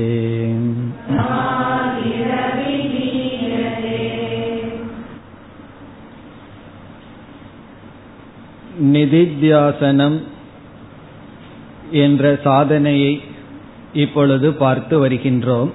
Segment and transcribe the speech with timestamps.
[8.94, 10.16] நிதித்தியாசனம்
[11.96, 13.12] என்ற சாதனையை
[13.92, 15.70] இப்பொழுது பார்த்து வருகின்றோம்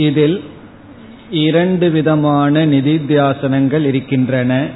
[0.00, 0.36] இதில்
[1.29, 4.67] இரண்டு விதமான நிதித்தியாசனங்கள் இருக்கின்றன.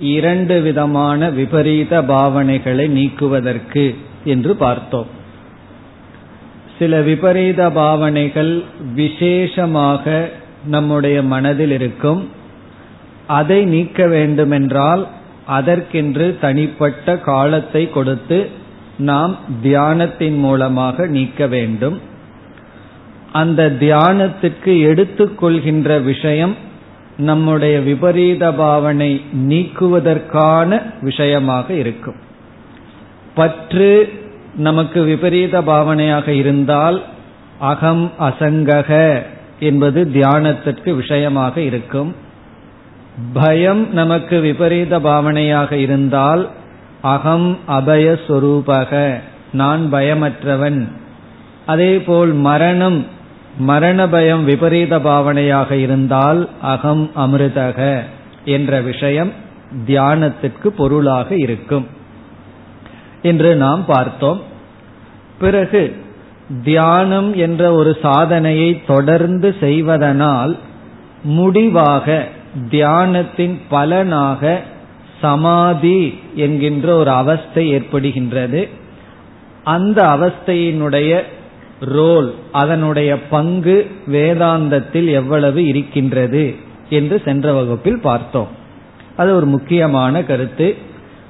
[0.00, 3.94] இரண்டு விதமான விபரீத பாவனைகளை நீக்குவதற்கு
[4.24, 5.06] என்று பார்த்தோம்.
[6.78, 8.62] சில விபரீத பாவனைகள்
[8.94, 10.30] விசேஷமாக
[10.66, 12.28] நம்முடைய மனதில் இருக்கும்.
[13.26, 15.08] அதை நீக்க வேண்டுமென்றால்
[15.46, 18.50] அதற்கென்று தனிப்பட்ட காலத்தை கொடுத்து
[18.98, 22.12] நாம் தியானத்தின் மூலமாக நீக்க வேண்டும்.
[23.34, 26.54] அந்த தியானத்துக்கு எடுத்துக்கொள்கின்ற விஷயம்
[27.18, 29.10] நம்முடைய விபரீத பாவனை
[29.48, 32.18] நீக்குவதற்கான விஷயமாக இருக்கும்.
[33.34, 33.90] பற்று
[34.56, 36.98] நமக்கு விபரீத பாவனையாக இருந்தால்
[37.58, 38.90] அகம் அசங்கக
[39.60, 42.14] என்பது தியானத்திற்கு விஷயமாக இருக்கும்.
[43.32, 46.44] பயம் நமக்கு விபரீத பாவனையாக இருந்தால்
[47.14, 48.92] அகம் அபயஸ்வரூபக
[49.52, 50.80] நான் பயமற்றவன்.
[51.66, 53.00] அதேபோல் மரணம்
[53.58, 57.98] மரண பயம் விபரீத பாவனையாக இருந்தால் அகம் அமிர்தக
[58.44, 59.32] என்ற விஷயம்
[59.86, 61.86] தியானத்திற்கு பொருளாக இருக்கும்.
[63.22, 64.42] என்று நாம் பார்த்தோம்.
[65.38, 65.96] பிறகு
[66.64, 70.56] தியானம் என்ற ஒரு சாதனையை தொடர்ந்து செய்வதனால்
[71.22, 72.28] முடிவாக
[72.70, 74.60] தியானத்தின் பலனாக
[75.20, 78.68] சமாதி என்கின்ற ஒரு அவஸ்தை ஏற்படுகின்றது.
[79.64, 81.22] அந்த அவஸ்தையினுடைய
[81.80, 86.54] ரோல் அதனுடைய பங்கு வேதாந்தத்தில் எவ்வளவு இருக்கின்றது
[86.90, 88.46] என்று சென்ற வகுப்பில் பார்த்தோம்.
[89.16, 90.74] அது ஒரு முக்கியமான கருத்து.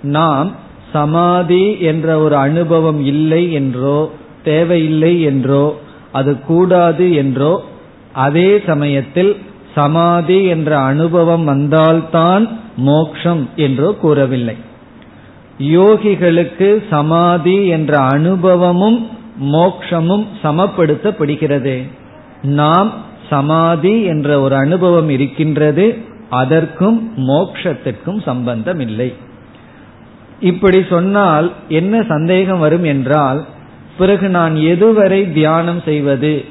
[0.03, 0.53] நாம்
[0.93, 4.11] சமாதி என்ற ஒரு அனுபவம் இல்லை என்றோ
[4.45, 5.79] தேவையில்லை என்றோ
[6.13, 7.65] அது கூடாது என்றோ
[8.13, 9.37] அதே சமயத்தில்
[9.75, 14.57] சமாதி என்ற அனுபவம் வந்தால்தான் மோக்ஷம் என்றோ கூறவில்லை.
[15.59, 19.09] யோகிகளுக்கு சமாதி என்ற அனுபவமும்
[19.41, 21.83] மோக்ஷமும் சமப்படுத்தப்படுகிறது.
[22.43, 22.93] நாம்
[23.31, 25.99] சமாதி என்ற ஒரு அனுபவம் இருக்கின்றது
[26.31, 29.13] அதற்கும் மோக்ஷத்திற்கும் சம்பந்தம் இல்லை
[30.41, 33.45] இப்படி சொன்னால் என்ன சந்தேகம் வரும் என்றால்
[33.99, 36.45] பிறகு நான் எதுவரை தியானம் செய்வது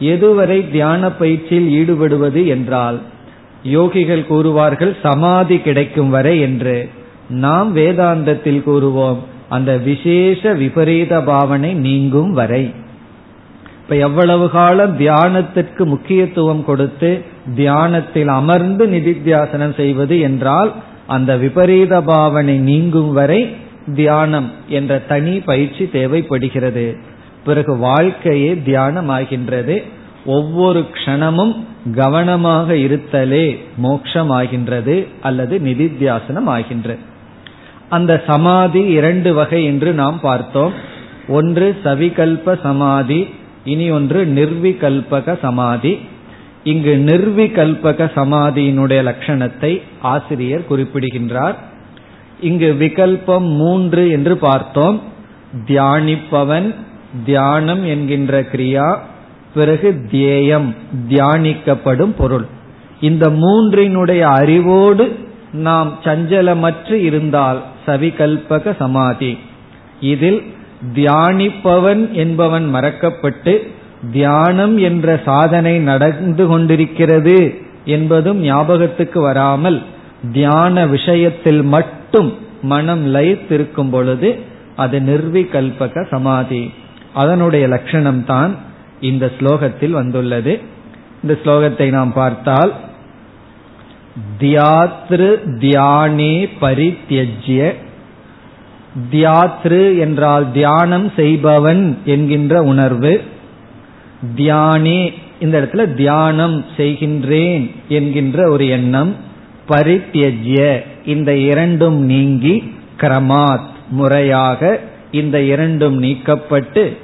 [0.00, 3.00] எதுவரை தியான பயிற்சியில் ஈடுபடுவது என்றால்
[3.64, 6.88] யோகிகள் கூறுவார்கள் சமாதி கிடைக்கும் வரை என்று.
[7.28, 12.64] நாம் வேதாந்தத்தில் கூறுவோம் அந்த விசேஷ விபரீத பாவனை நீங்கும் வரை.
[13.82, 17.10] இப்ப எவ்வளவு காலம் தியானத்திற்கு முக்கியத்துவம் கொடுத்து
[17.54, 20.74] தியானத்தில் அமர்ந்து நிதித்தியாசனம் செய்வது என்றால்
[21.06, 23.40] அந்த விபரீத பாவனை நீங்கும் வரை
[23.94, 26.86] தியானம் என்ற தனி பயிற்சி தேவைப்படுகிறது.
[27.44, 29.82] பிறகு வாழ்க்கையே தியானம் ஆகின்றது
[30.26, 31.56] ஒவ்வொரு க்ஷணமும்
[31.94, 37.05] கவனமாக இருத்தலே மோட்சமாகின்றது அல்லது நிதித்தியாசனம் ஆகின்றது
[37.88, 40.72] அந்த சமாதி இரண்டு வகை என்று நாம் பார்த்தோம்.
[41.28, 43.28] ஒன்று சவிகல்ப சமாதி
[43.64, 45.98] இனி ஒன்று நிர்விகல்பக சமாதி.
[46.64, 51.56] இங்கு நிர்விகல்பக சமாதியினுடைய லட்சணத்தை ஆசிரியர் குறிப்பிடுகின்றார்.
[52.40, 55.02] இங்கு விகல்பம் மூன்று என்று பார்த்தோம்.
[55.66, 56.74] தியானிப்பவன்
[57.24, 58.96] தியானம் என்கின்ற கிரியா
[59.54, 60.74] பிறகு தியேயம்
[61.08, 62.46] தியானிக்கப்படும் பொருள்.
[63.00, 65.25] இந்த மூன்றினுடைய அறிவோடு
[65.56, 69.38] நாம் சஞ்சலமற்று இருந்தால் சவிகல்பக சமாதி.
[70.00, 70.42] இதில்
[70.94, 73.68] தியானிப்பவன் என்பவன் மறக்கப்பட்டு
[74.12, 77.54] தியானம் என்ற சாதனை நடந்து கொண்டிருக்கிறது
[77.84, 79.82] என்பதும் ஞாபகத்துக்கு வராமல்
[80.32, 84.38] தியான விஷயத்தில் மட்டும் மனம் லயித்திருக்கும் பொழுது
[84.76, 86.72] அது நிர்விகல்பக சமாதி.
[87.14, 88.54] அதனுடைய லட்சணம் தான்
[89.00, 90.60] இந்த ஸ்லோகத்தில் வந்துள்ளது.
[91.22, 92.72] இந்த ஸ்லோகத்தை நாம் பார்த்தால்
[94.40, 95.28] தியாத்ரு
[95.60, 97.74] தியானே பரித்தியஜ்ய.
[99.12, 103.22] தியாத்ரு என்றால் தியானம் செய்பவன் என்கின்ற உணர்வு.
[104.36, 109.14] தியானே இந்த இடத்துல தியானம் செய்கின்றேன் என்கின்ற ஒரு எண்ணம்.
[109.68, 114.80] பரித்தியஜ்ய இந்த இரண்டும் நீங்கி கிரமாத் முறையாக
[115.10, 116.96] இந்த இரண்டும் நீக்கப்பட்டு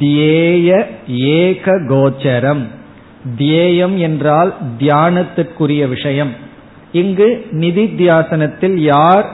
[0.00, 2.66] தியேய ஏக கோச்சரம்.
[3.38, 6.32] தியேயம் என்றால் தியானத்திற்குரிய விஷயம்.
[6.92, 9.26] இங்கு நிதித்தியாசனத்தில் யார்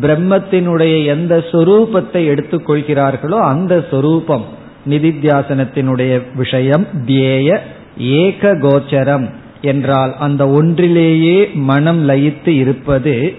[0.00, 4.44] பிரம்மத்தினுடைய எந்த சொரூபத்தை எடுத்துக்கொள்கிறார்களோ அந்த சொரூபம்
[4.88, 7.58] நிதித்தியாசனத்தினுடைய விஷயம் தியேய
[7.98, 9.26] ஏக கோச்சரம்
[9.60, 13.34] என்றால் அந்த ஒன்றிலேயே மனம் லயித்து இருப்பது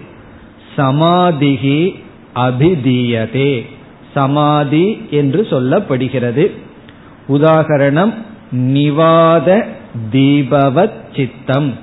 [0.77, 2.03] சமாதிகி
[2.35, 3.65] அபிதீயதே.
[4.13, 6.51] சமாதி என்று சொல்லப்படுகிறது.
[7.29, 8.13] உதாகரணம்
[8.55, 9.65] நிவாத
[10.11, 11.73] தீபவத் சித்தம்.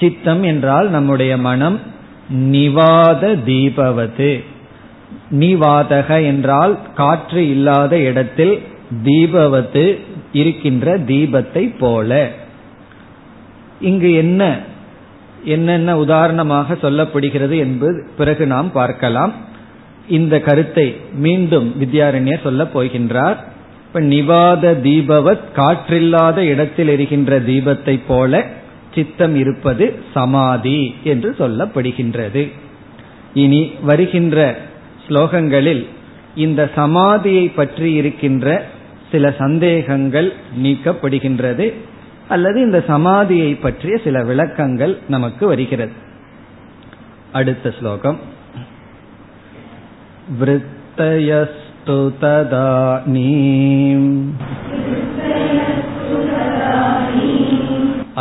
[0.00, 1.80] சித்தம் என்றால் நம்முடைய மனம்
[2.34, 4.44] நிவாத தீபவது
[5.30, 8.62] நிவாதக என்றால் காற்று இல்லாத இடத்தில்
[9.04, 9.98] தீபவத்து
[10.32, 12.30] இருக்கின்ற தீபத்தை போல.
[13.80, 14.58] இங்கு என்ன
[15.44, 19.32] என்னென்ன உதாரணமாக சொல்லப்படுகிறது என்பது பிறகு நாம் பார்க்கலாம்.
[20.08, 23.36] இந்த கருத்தை மீண்டும் வித்யாரண்யர் சொல்ல போகின்றார்.
[23.96, 28.46] இப்ப நிவாத தீபவத் காற்றில்லாத இடத்தில் எரிகின்ற தீபத்தை போல
[28.94, 32.52] சித்தம் இருப்பது சமாதி என்று சொல்லப்படுகின்றது.
[33.34, 34.58] இனி வருகின்ற
[35.08, 35.86] ஸ்லோகங்களில்
[36.34, 38.66] இந்த சமாதியை பற்றி இருக்கின்ற
[39.10, 40.32] சில சந்தேகங்கள்
[40.62, 41.72] நீக்கப்படுகின்றது
[42.28, 45.92] அல்லது இந்த சமாதியை பற்றிய சில விளக்கங்கள் நமக்கு வருகிறது.
[47.32, 48.18] அடுத்த ஸ்லோகம்.
[51.87, 54.09] वृत्तयस्तु तदानीम्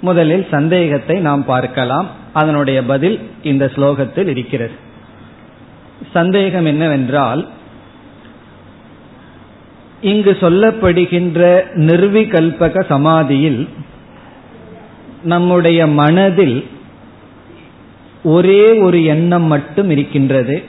[0.00, 2.22] முதலில் சந்தேகத்தை நாம் பார்க்கலாம்.
[2.34, 4.72] அதனுடைய பதில் இந்த ஸ்லோகத்தில் இருக்கிறது.
[6.12, 7.48] சந்தேகம் என்னவென்றால்
[10.00, 13.68] இங்கு சொல்லப்படுகின்ற நிர்விகல்பக சமாதியில்
[15.22, 16.66] நம்முடைய மனதில்
[18.24, 20.62] ஒரே ஒரு எண்ணம் மட்டும் இருக்கின்றது.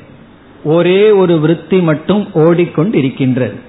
[0.64, 3.60] ஒரே ஒரு விருத்தி மட்டும் ஓடிக்கொண்டிருக்கின்றது.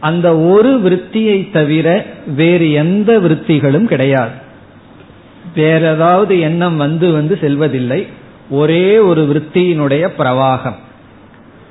[0.00, 4.44] அந்த ஒரு விருத்தியை தவிர வேறு எந்த விருத்திகளும் கிடையாது.
[5.56, 8.00] வேற ஏதாவது எண்ணம் வந்து வந்து செல்வதில்லை.
[8.50, 10.78] ஒரே ஒரு விருத்தியினுடைய பிரவாகம்.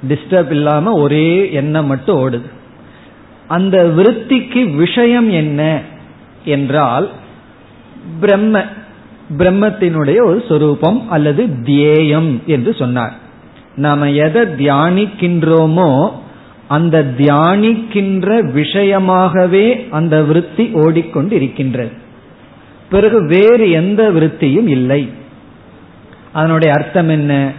[0.10, 2.50] டிஸ்டர்ப் இல்லாம ஒரே எண்ணம் மட்டும் ஓடுது.
[3.48, 5.62] அந்த விருத்திக்கு விஷயம் என்ன
[6.46, 7.10] என்றால்
[8.20, 8.64] பிரம்ம
[9.38, 13.16] பிரம்மத்தினுடைய ஒரு சொரூபம் அல்லது தியேயம் என்று சொன்னார்.
[13.76, 15.92] நாம எதை தியானிக்கின்றோமோ
[16.68, 18.28] அந்த தியானிக்கின்ற
[18.60, 22.04] விஷயமாகவே அந்த விருத்தி ஓடிக்கொண்டு இருக்கின்றது
[22.90, 25.10] பிறகு வேறு எந்த விருத்தியும் இல்லை.
[26.34, 27.52] அதனுடைய அர்த்தம் என்ன?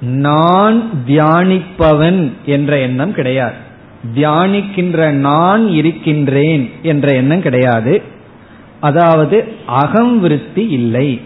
[0.00, 3.54] நான் தியானிப்பவன் என்ற எண்ணம் கிடையாது.
[4.14, 8.02] தியானிக்கின்ற நான் இருக்கின்றேன் என்ற எண்ணம் கிடையாது.
[8.80, 11.20] அதாவது அகம் விருத்தி இல்லை.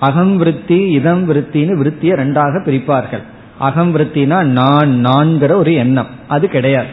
[0.00, 3.22] அகம் விருத்தி இதம் விருத்தின்னு விருத்தியை ரெண்டாக பிரிப்பார்கள்.
[3.58, 6.06] அகம் விருத்தினா நான் நான்கிற ஒரு எண்ணம்.
[6.28, 6.86] அது கிடையாது.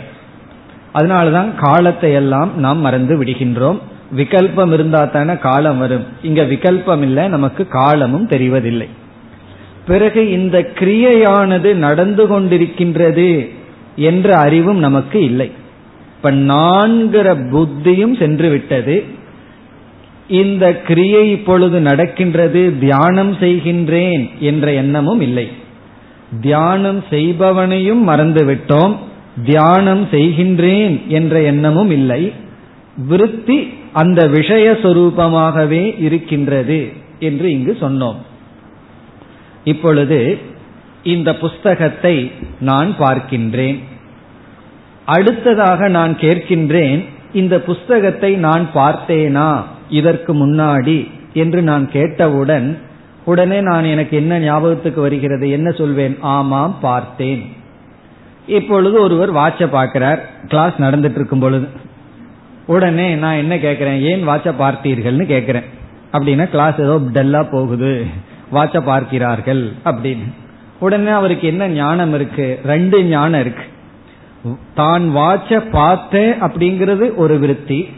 [0.94, 3.80] அதனாலதான் காலத்தை எல்லாம் நாம் மறந்து விடுகின்றோம்.
[4.16, 6.04] விகல்பம் இருந்தா தானே காலம் வரும்.
[6.22, 8.88] இங்க விகல்பம் இல்லை நமக்கு காலமும் தெரிவதில்லை.
[9.88, 13.50] பிறகு இந்த கிரியையானது நடந்து கொண்டிருக்கின்றது
[13.96, 15.52] என்ற அறிவும் நமக்கு இல்லை.
[16.16, 19.04] இப்ப நான்கிற புத்தியும் சென்று விட்டது.
[20.28, 25.50] இந்த கிரியை இப்பொழுது நடக்கின்றது தியானம் செய்கின்றேன் என்ற எண்ணமும் இல்லை.
[26.42, 28.96] தியானம் செய்பவனையும் மறந்துவிட்டோம்.
[29.46, 32.32] தியானம் செய்கின்றேன் என்ற எண்ணமும் இல்லை.
[33.08, 38.20] விருத்தி அந்த விஷய சொரூபமாகவே இருக்கின்றது என்று இங்கு சொன்னோம்.
[39.64, 40.38] இப்பொழுது
[41.04, 43.80] இந்த புஸ்தகத்தை நான் பார்க்கின்றேன்.
[45.06, 49.50] அடுத்ததாக நான் கேட்கின்றேன் இந்த புஸ்தகத்தை நான் பார்த்தேனா
[49.90, 52.68] இதற்கு முன்னாடி என்று நான் கேட்டவுடன்
[53.26, 56.16] உடனே நான் எனக்கு என்ன ஞாபகத்துக்கு வருகிறது என்ன சொல்வேன்?
[56.22, 57.44] ஆமாம் பார்த்தேன்.
[58.48, 61.68] இப்பொழுது ஒருவர் வாட்ச பார்க்கிறார் கிளாஸ் நடந்துட்டு இருக்கும் பொழுது.
[62.66, 65.64] உடனே நான் என்ன கேட்கிறேன் ஏன் வாட்ச பார்த்தீர்கள்னு கேட்கிறேன்
[66.12, 68.06] அப்படின்னா கிளாஸ் ஏதோ டல்லா போகுது.
[68.54, 70.32] வாட்ச பார்க்கிறார்கள் அப்படின்னு.
[70.80, 72.60] உடனே அவருக்கு என்ன ஞானம் இருக்கு?
[72.66, 73.64] ரெண்டு ஞானம் இருக்கு.
[74.76, 77.90] தான் வாட்ச பார்த்தேன் அப்படிங்கிறது ஒரு விருத்தி.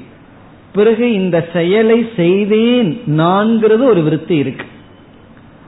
[0.73, 4.65] பிறகு இந்த செயலை செய்தேன் நான்கிறது ஒரு விருத்தி இருக்கு.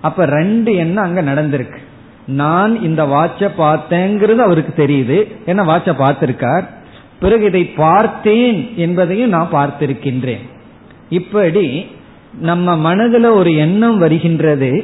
[0.02, 1.78] அப்ப ரெண்டு என்ன அங்க நடந்திருக்கு?
[2.28, 5.50] நான் இந்த வாட்ச பார்த்தேங்கிறது அவருக்கு தெரியுது.
[5.50, 6.64] ஏன்னா வாட்ச பார்த்திருக்கார்?
[7.20, 10.44] பிறகு இதை பார்த்தேன் என்பதையும் நான் பார்த்திருக்கின்றேன்.
[11.10, 11.86] இப்படி
[12.40, 14.84] நம்ம மனதில் ஒரு எண்ணம் வருகின்றது.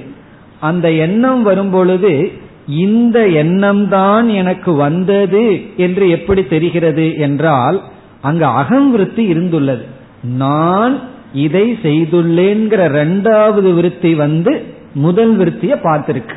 [0.60, 2.32] அந்த எண்ணம் வரும்பொழுது
[2.68, 7.82] இந்த எண்ணம் தான் எனக்கு வந்தது என்று எப்படி தெரிகிறது என்றால்
[8.22, 9.86] அங்கு அகம் விருத்தி இருந்துள்ளது.
[10.24, 11.00] நான்
[11.34, 14.64] இதை செய்துள்ளேங்கிற ரெண்டாவது விருத்தி வந்து
[14.94, 16.36] முதல் விருத்திய பார்த்திருக்கு.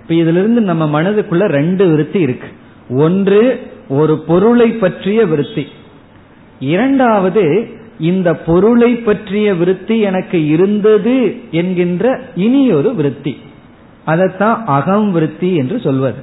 [0.00, 2.48] இப்ப இதுலருந்து நம்ம மனதுக்குள்ள ரெண்டு விருத்தி இருக்கு.
[2.90, 3.42] ஒன்று
[3.88, 5.66] ஒரு பொருளை பற்றிய விருத்தி.
[6.60, 7.68] இரண்டாவது
[8.00, 13.40] இந்த பொருளை பற்றிய விருத்தி எனக்கு இருந்தது என்கின்ற இனியொரு விருத்தி.
[14.04, 16.16] அதைத்தான் அகம் விருத்தி என்று சொல்வது.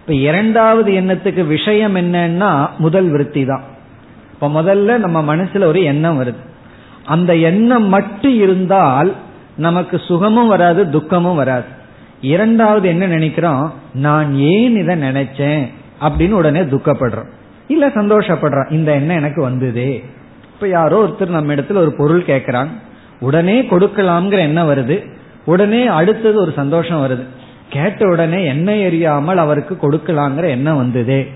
[0.00, 3.62] இப்ப இரண்டாவது எண்ணத்துக்கு விஷயம் என்னன்னா முதல் விருத்தி தான்.
[4.32, 6.50] இப்ப முதல்ல நம்ம மனசுல ஒரு எண்ணம் வருது.
[7.04, 9.12] அந்த எண்ணம் மட்டும் இருந்தால்
[9.56, 11.64] நமக்கு சுகமும் வராது துக்கமும் வராது.
[12.20, 13.72] இரண்டாவது என்ன நினைக்கிறோம்?
[13.94, 15.68] நான் ஏன் இதை நினைச்சேன்?
[16.02, 17.30] அப்படின்னு உடனே துக்கப்படுறோம்.
[17.68, 18.72] இல்ல சந்தோஷப்படுறோம்.
[18.72, 20.04] இந்த எண்ணம் எனக்கு வந்ததே.
[20.54, 22.66] இப்ப யாரோ ஒருத்தர் நம்ம இடத்துல ஒரு பொருள் கேட்கிறான்
[23.20, 25.12] உடனே கொடுக்கலாம்ங்கிற எண்ணம் வருது.
[25.44, 27.22] உடனே அடுத்தது ஒரு சந்தோஷம் வருது.
[27.68, 31.30] கேட்ட உடனே எண்ணெய் எரியாமல் அவருக்கு கொடுக்கலாங்கிற எண்ணம் வந்ததே.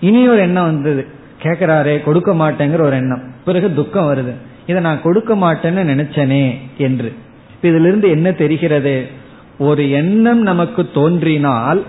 [0.00, 1.06] இனி ஒரு எண்ணம் வந்தது.
[1.42, 3.22] கேட்கிறாரே கொடுக்க மாட்டேங்கிற ஒரு எண்ணம்.
[3.44, 4.32] பிறகு துக்கம் வருது.
[4.66, 7.12] இதை நான் கொடுக்க மாட்டேன்னு நினைச்சனே என்று.
[7.62, 9.06] இதிலிருந்து என்ன தெரிகிறது?
[9.58, 11.84] ஒரு எண்ணம் நமக்கு தோன்றினால்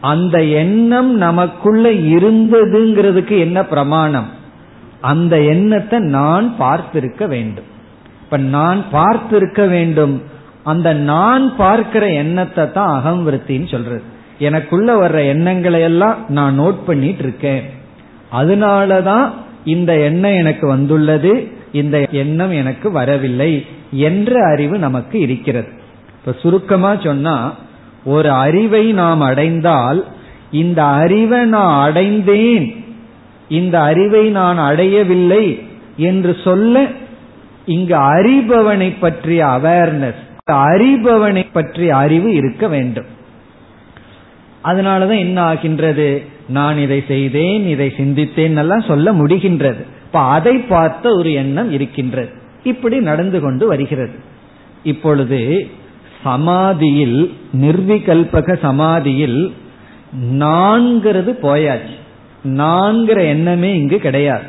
[0.00, 4.26] அந்த எண்ணம் நமக்குள்ள இருந்ததுங்கிறதுக்கு என்ன பிரமாணம்?
[5.00, 7.64] அந்த எண்ணத்தை நான் பார்த்திருக்க வேண்டும்.
[8.22, 10.22] இப்ப நான் பார்த்திருக்க வேண்டும்.
[10.64, 14.02] அந்த நான் பார்க்கிற எண்ணத்தை தான் அகம் விருத்தின்னு சொல்றது.
[14.38, 17.62] எனக்குள்ள வர்ற எண்ணங்களை எல்லாம் நான் நோட் பண்ணிட்டு இருக்கேன்
[18.32, 19.30] அதனாலதான்
[19.64, 21.48] இந்த எண்ணம் எனக்கு வந்துள்ளது.
[21.72, 25.68] இந்த எண்ணம் எனக்கு வரவில்லை என்ற அறிவு நமக்கு இருக்கிறது.
[26.18, 27.54] இப்ப சுருக்கமா சொன்னா
[28.04, 30.06] ஒரு அறிவை நாம் அடைந்தால்
[30.50, 32.84] இந்த அறிவை நான் அடைந்தேன்
[33.48, 35.62] இந்த அறிவை நான் அடையவில்லை
[35.96, 36.86] என்று சொல்ல
[37.66, 43.04] இங்கு அறிபவனை பற்றிய அவேர்னஸ் அறிபவனை பற்றிய அறிவு இருக்க வேண்டும்.
[44.64, 46.22] அதனாலதான் என்ன ஆகின்றது?
[46.48, 49.82] நான் இதை செய்தேன் இதை சிந்தித்தேன் எல்லாம் சொல்ல முடிகின்றது.
[50.04, 52.30] இப்ப அதை பார்த்த ஒரு எண்ணம் இருக்கின்றது.
[52.64, 54.18] இப்படி நடந்து கொண்டு வருகிறது.
[54.82, 55.68] இப்பொழுது
[56.22, 59.54] சமாதியில் நிர்விகல்பக சமாதியில்
[60.30, 61.96] நான்கிறது போயாச்சு.
[62.44, 64.44] நான்கிற எண்ணமே இங்கு கிடையாது.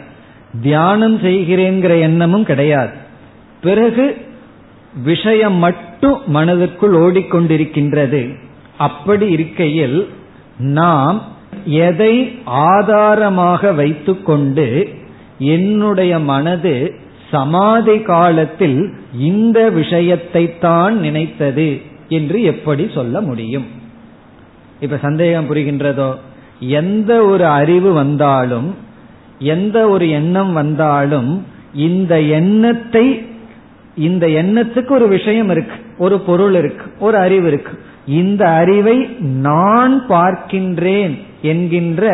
[0.61, 2.91] தியானம் செய்கிறேங்கிற எண்ணமும் கிடையாது.
[3.61, 4.17] பிறகு
[5.03, 8.33] விஷயம் மட்டும் மனதுக்குள் ஓடிக்கொண்டிருக்கின்றது.
[8.77, 10.09] அப்படி இருக்கையில்
[10.57, 11.21] நாம்
[11.65, 14.89] எதை ஆதாரமாக வைத்துக்கொண்டு
[15.37, 16.93] என்னுடைய மனது
[17.31, 23.65] சமாதி காலத்தில் இந்த விஷயத்தை தான் நினைத்தது என்று எப்படி சொல்ல முடியும்?
[24.79, 26.15] இப்ப சந்தேகம் புரிகின்றதோ?
[26.59, 28.75] எந்த ஒரு அறிவு வந்தாலும்
[29.39, 33.05] எந்த ஒரு எண்ணம் வந்தாலும் இந்த எண்ணத்தை
[33.95, 37.73] இந்த எண்ணத்துக்கு ஒரு விஷயம் இருக்கு ஒரு பொருள் இருக்கு ஒரு அறிவு இருக்கு.
[38.07, 42.11] இந்த அறிவை நான் பார்க்கின்றேன் என்கின்ற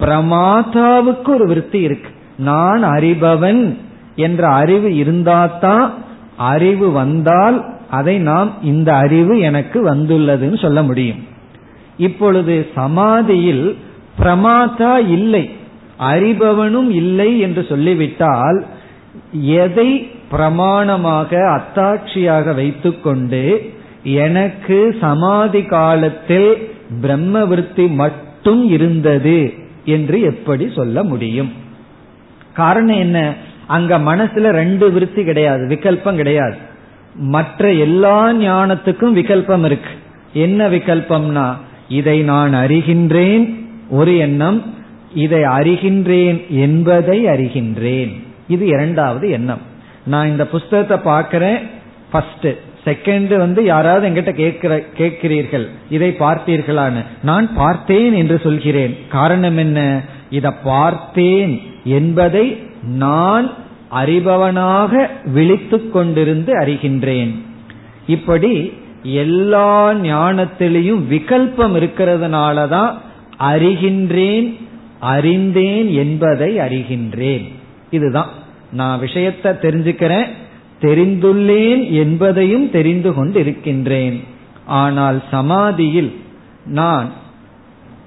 [0.00, 2.10] பிரமாதாவுக்கு ஒரு விருத்தி இருக்கு.
[2.36, 3.78] நான் அறிபவன்
[4.16, 5.90] என்ற அறிவு இருந்தாதான்
[6.36, 11.26] அறிவு வந்தால் அதை நாம் இந்த அறிவு எனக்கு வந்துள்ளதுன்னு சொல்ல முடியும்.
[11.96, 13.76] இப்பொழுது சமாதியில்
[14.18, 15.50] பிரமாதா இல்லை
[16.00, 18.64] அறிபவனும் இல்லை என்று சொல்லிவிட்டால்
[19.40, 26.68] எதை பிரமாணமாக அத்தாட்சியாக வைத்துக்கொண்டு எனக்கு சமாதி காலத்தில்
[27.00, 29.54] பிரம்ம விருத்தி மட்டும் இருந்தது
[29.84, 31.52] என்று எப்படி சொல்ல முடியும்?
[32.52, 33.34] காரணம் என்ன?
[33.66, 36.56] அங்க மனசுல ரெண்டு விருத்தி கிடையாது விகல்பம் கிடையாது.
[37.14, 39.90] மற்ற எல்லா ஞானத்துக்கும் விகல்பம் இருக்கு.
[40.32, 41.54] என்ன விகல்பம்னா
[41.88, 43.54] இதை நான் அறிகின்றேன்
[43.88, 44.74] ஒரு எண்ணம்
[45.14, 48.20] இதை அறிகின்றேன் என்பதை அறிகின்றேன்.
[48.48, 49.60] இது இரண்டாவது எண்ணம்.
[50.06, 51.58] நான் இந்த புஸ்தகத்தை பார்க்கிறேன்
[52.10, 52.46] ஃபர்ஸ்ட்
[52.84, 57.04] செகண்ட் வந்து யாராவது எங்கிட்ட கேட்கிற கேட்கிறீர்கள் இதை பார்த்தீர்களான்னு.
[57.22, 58.98] நான் பார்த்தேன் என்று சொல்கிறேன்.
[59.08, 60.00] காரணம் என்ன?
[60.30, 63.52] இதை பார்த்தேன் என்பதை நான்
[63.94, 67.34] அறிபவனாக விழித்துக் கொண்டிருந்து அறிகின்றேன்.
[68.06, 68.72] இப்படி
[69.02, 72.92] எல்லா ஞானத்திலையும் விகல்பம் இருக்கிறதுனாலதான்
[73.40, 74.60] அறிகின்றேன்
[75.00, 77.52] அறிந்தேன் என்பதை அறிகின்றேன்.
[77.90, 78.28] இதுதான்.
[78.72, 80.28] நான் விஷயத்தை தெரிஞ்சுக்கிறேன்
[80.80, 84.24] தெரிந்துள்ளேன் என்பதையும் தெரிந்து கொண்டு இருக்கின்றேன்
[84.66, 86.16] ஆனால் சமாதியில்
[86.66, 87.12] நான்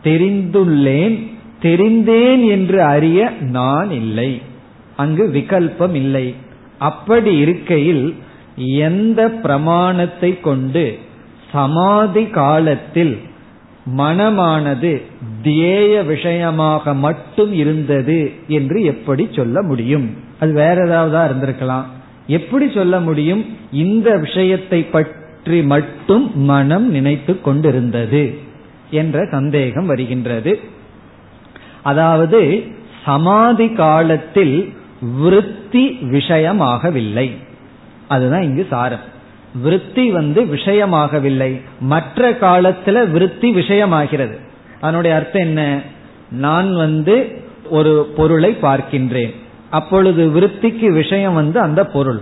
[0.03, 1.27] தெரிந்துள்ளேன்
[1.61, 4.41] தெரிந்தேன் என்று அறிய நான் இல்லை.
[4.97, 6.25] அங்கு விகல்பம் இல்லை
[6.79, 8.05] அப்படி இருக்கையில்
[8.81, 10.85] எந்த பிரமாணத்தை கொண்டு
[11.51, 13.15] சமாதி காலத்தில்
[13.97, 14.91] மனமானது
[15.43, 20.07] தியேய விஷயமாக மட்டும் இருந்தது என்று எப்படி சொல்ல முடியும்?
[20.39, 21.85] அது வேற ஏதாவது இருந்திருக்கலாம்.
[22.37, 23.43] எப்படி சொல்ல முடியும்?
[23.71, 28.23] இந்த விஷயத்தை பற்றி மட்டும் மனம் நினைத்து கொண்டிருந்தது
[28.91, 30.53] என்ற சந்தேகம் வருகின்றது.
[31.83, 32.41] அதாவது
[33.05, 34.57] சமாதி காலத்தில்
[35.01, 37.31] விருத்தி விஷயமாகவில்லை.
[38.07, 39.15] அதுதான் இங்கு சாரம்.
[39.61, 41.61] விருத்தி வந்து விஷயமாகவில்லை.
[41.79, 44.37] மற்ற காலத்துல விருத்தி விஷயமாகிறது.
[44.81, 45.81] அதனுடைய அர்த்தம் என்ன?
[46.31, 49.35] நான் வந்து ஒரு பொருளை பார்க்கின்றேன்.
[49.69, 52.19] அப்பொழுது விருத்திக்கு விஷயம் வந்து அந்த பொருள்.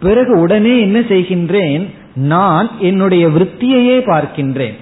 [0.00, 1.88] பிறகு உடனே என்ன செய்கின்றேன்?
[2.14, 4.74] நான் என்னுடைய விருத்தியையே பார்க்கின்றேன்.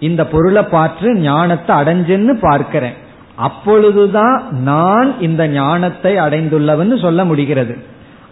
[0.00, 3.04] இந்த பொருளை பார்த்து ஞானத்தை அடைஞ்சேன்னு பார்க்கிறேன்.
[3.36, 7.76] அப்பொழுதுதான் நான் இந்த ஞானத்தை அடைந்துள்ளவன் சொல்ல முடிகிறது.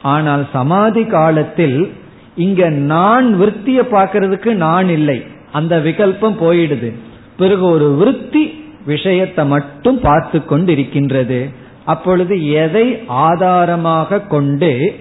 [0.03, 1.93] ஆனால் சமாதி காலத்தில்
[2.37, 5.23] இங்க நான் விற்த்திய பார்க்கறதுக்கு நான் இல்லை.
[5.53, 6.93] அந்த விகல்பம் போயிடுது.
[7.37, 11.49] பிறகு ஒரு விற்பி விஷயத்தை மட்டும் பார்த்து கொண்டு இருக்கின்றது
[11.85, 14.95] அப்பொழுது எதை ஆதாரமாக கொண்டு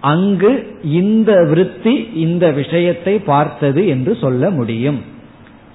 [0.00, 5.00] அங்கு இந்த விற்பி இந்த விஷயத்தை பார்த்தது என்று சொல்ல முடியும்.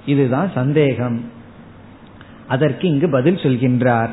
[0.05, 1.23] இதுதான் சந்தேகம்.
[2.47, 4.09] அதற்கு இங்கு பதில் சொல்கின்றார்.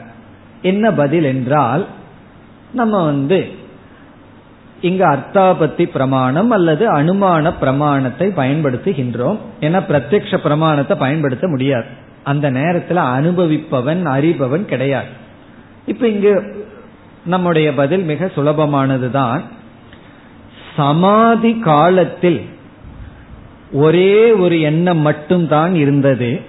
[0.62, 1.86] என்ன பதில் என்றால்
[2.72, 3.46] நம்ம வந்து
[4.80, 9.38] இங்கு அர்த்தாபத்தி பிரமாணம் அல்லது அனுமான பிரமாணத்தை பயன்படுத்துகின்றோம்.
[9.60, 11.84] என பிரத்யக்ஷ பிரமாணத்தை பயன்படுத்த முடியாது.
[12.24, 15.08] அந்த நேரத்தில் அனுபவிப்பவன் அறிபவன் கிடையாது.
[15.86, 16.66] இப்ப இங்கு
[17.26, 19.40] நம்முடைய பதில் மிக சுலபமானதுதான்.
[20.76, 22.40] சமாதி காலத்தில்
[23.72, 26.40] ஒரே ஒரு எண்ணம் மட்டும்தான் இருந்தது.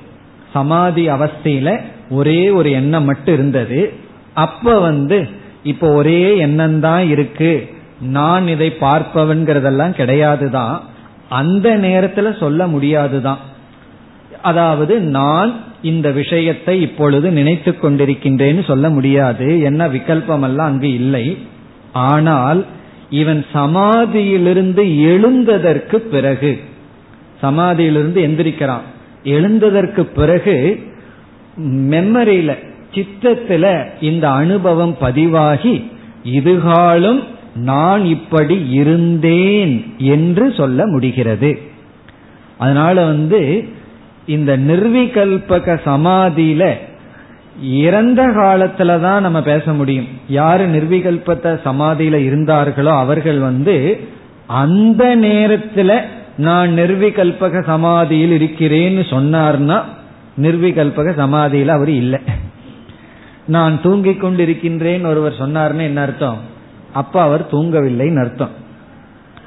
[0.53, 3.93] சமாதி அவஸ்தையில ஒரே ஒரு எண்ணம் மட்டும் இருந்தது.
[4.33, 5.27] அப்ப வந்து
[5.63, 7.69] இப்ப ஒரே எண்ணம் தான் இருக்கு.
[8.01, 10.77] நான் இதை பார்ப்பவன்கிறதெல்லாம் கிடையாதுதான்.
[11.29, 13.37] அந்த நேரத்துல சொல்ல முடியாதுதான்.
[14.41, 19.61] அதாவது நான் இந்த விஷயத்தை இப்பொழுது நினைத்து கொண்டிருக்கின்றேன்னு சொல்ல முடியாது.
[19.61, 21.37] என்ன விகல்பம் எல்லாம் அங்கு இல்லை.
[21.91, 22.65] ஆனால்
[23.09, 26.59] இவன் சமாதியிலிருந்து எழுந்ததற்கு பிறகு
[27.41, 28.85] சமாதியிலிருந்து எந்திரிக்கிறான்.
[29.23, 30.83] எழுந்ததற்கு பிறகு
[31.65, 32.57] மெமரியில
[32.93, 35.91] சித்தத்துல இந்த அனுபவம் பதிவாகி
[36.23, 37.23] இதுகாலும்
[37.55, 41.59] நான் இப்படி இருந்தேன் என்று சொல்ல முடிகிறது.
[42.57, 43.65] அதனால வந்து
[44.25, 46.71] இந்த நிர்விகல்பக சமாதியில
[47.61, 50.07] இறந்த காலத்துல தான் நம்ம பேச முடியும்.
[50.27, 53.99] யாரு நிர்விகல்பத்த சமாதியில இருந்தார்களோ அவர்கள் வந்து
[54.47, 56.01] அந்த நேரத்துல
[56.37, 59.81] நான் நிர்விகல்பக சமாதியில் இருக்கிறேன்னு சொன்னார்னா
[60.41, 62.19] நிர்விகல்பக சமாதியில் அவர் இல்லை.
[63.45, 66.37] நான் தூங்கிக் கொண்டிருக்கின்றேன் ஒருவர் சொன்னார்னு என்ன அர்த்தம்?
[66.93, 68.49] அப்ப அவர் தூங்கவில்லைன்னு அர்த்தம்.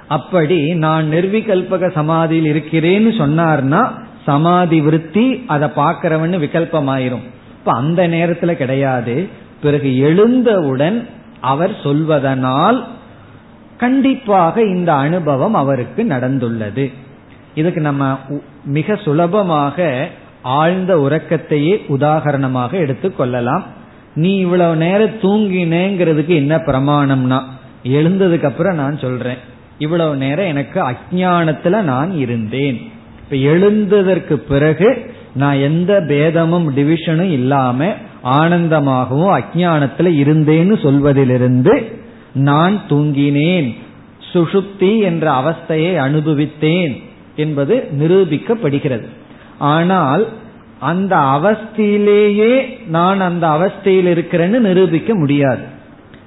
[0.08, 3.88] அப்படி நான் நிர்விகல்பக சமாதியில் இருக்கிறேன்னு சொன்னார்னா
[4.24, 7.24] சமாதி விருத்தி அதை பார்க்கிறவன்னு விகல்பமாயிரும்.
[7.50, 9.28] இப்ப அந்த நேரத்துல கிடையாது.
[9.62, 11.08] பிறகு எழுந்தவுடன்
[11.40, 12.84] அவர் சொல்வதனால்
[13.76, 16.92] கண்டிப்பாக இந்த அனுபவம் அவருக்கு நடந்துள்ளது.
[17.54, 18.18] இதுக்கு நம்ம
[18.64, 20.08] மிக சுலபமாக
[20.42, 23.62] ஆழ்ந்த உறக்கத்தையே உதாகரணமாக எடுத்துக்கொள்ளலாம்
[24.14, 27.42] நீ இவ்வளவு நேரம் தூங்கினேங்கிறதுக்கு என்ன பிரமாணம்னா?
[27.84, 29.36] எழுந்ததுக்கு அப்புறம் நான் சொல்றேன்.
[29.78, 32.92] இவ்வளவு நேரம் எனக்கு அஜானத்துல நான் இருந்தேன்.
[33.18, 37.92] இப்ப எழுந்ததற்கு பிறகு நான் எந்த பேதமும் டிவிஷனும் இல்லாம
[38.24, 42.04] ஆனந்தமாகவும் அஜானத்துல இருந்தேன்னு சொல்வதிலிருந்து
[42.36, 43.74] நான் தூங்கினேன்
[44.32, 47.02] சுஷுப்தி என்ற அவஸ்தையை அனுபவித்தேன்
[47.36, 49.06] என்பது நிரூபிக்கப்படுகிறது.
[49.58, 50.28] ஆனால்
[50.78, 55.60] அந்த அவஸ்தையிலேயே நான் அந்த அவஸ்தையில் இருக்கிறேன்னு நிரூபிக்க முடியாது.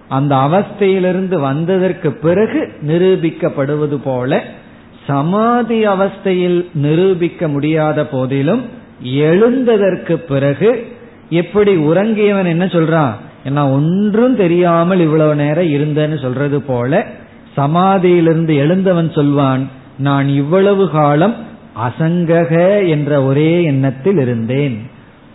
[0.09, 4.43] அந்த அவஸ்தையிலிருந்து வந்ததற்கு பிறகு நிரூபிக்கப்படுவது போல
[5.07, 8.63] சமாதி அவஸ்தையில் நிரூபிக்க முடியாத போதிலும்
[9.03, 10.87] எழுந்ததற்கு பிறகு
[11.29, 13.13] எப்படி உறங்கியவன் என்ன சொல்றான்?
[13.47, 17.05] நான் ஒன்றும் தெரியாமல் இவ்வளவு நேரம் இருந்தேன்னு சொல்றது போல
[17.57, 19.63] சமாதியிலிருந்து எழுந்தவன் சொல்வான்
[19.97, 21.35] நான் இவ்வளவு காலம்
[21.79, 22.53] அசங்கக
[22.87, 24.77] என்ற ஒரே எண்ணத்தில் இருந்தேன்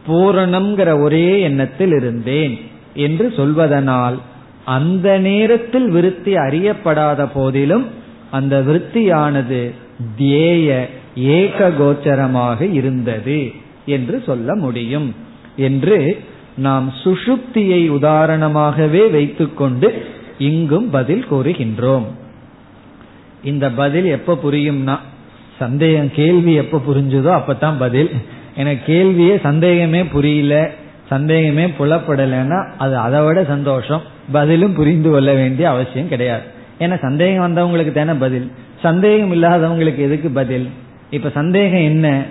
[0.07, 2.55] பூரணம்ங்கிற ஒரே எண்ணத்தில் இருந்தேன்
[2.95, 4.17] என்று சொல்வதனால்
[4.65, 7.85] அந்த நேரத்தில் விருத்தி அறியப்படாத போதிலும்
[8.31, 9.63] அந்த விருத்தியானது
[10.19, 10.69] தியேய
[11.15, 13.41] ஏக கோச்சரமாக இருந்தது
[13.87, 15.09] என்று சொல்ல முடியும்
[15.57, 15.99] என்று
[16.57, 20.07] நாம் சுஷுப்தியை உதாரணமாகவே வைத்துக்கொண்டு
[20.39, 22.05] இங்கும் பதில் கூறுகின்றோம்.
[23.45, 24.99] இந்த பதில் எப்ப புரியும்னா
[25.59, 28.11] சந்தேகம் கேள்வி எப்ப புரிஞ்சுதோ அப்பதான் பதில்.
[28.57, 30.71] எனக்கு கேள்வியே சந்தேகமே புரியல
[31.09, 34.03] சந்தேகமே புலப்படலைன்னா அது அதை விட சந்தோஷம்.
[34.33, 36.43] பதிலும் புரிந்து கொள்ள வேண்டிய அவசியம் கிடையாது.
[36.79, 38.51] ஏன்னா சந்தேகம் வந்தவங்களுக்கு தானே பதில்.
[38.83, 40.69] சந்தேகம் இல்லாதவங்களுக்கு எதுக்கு பதில்?
[41.11, 42.23] இப்ப சந்தேகம் என்ன?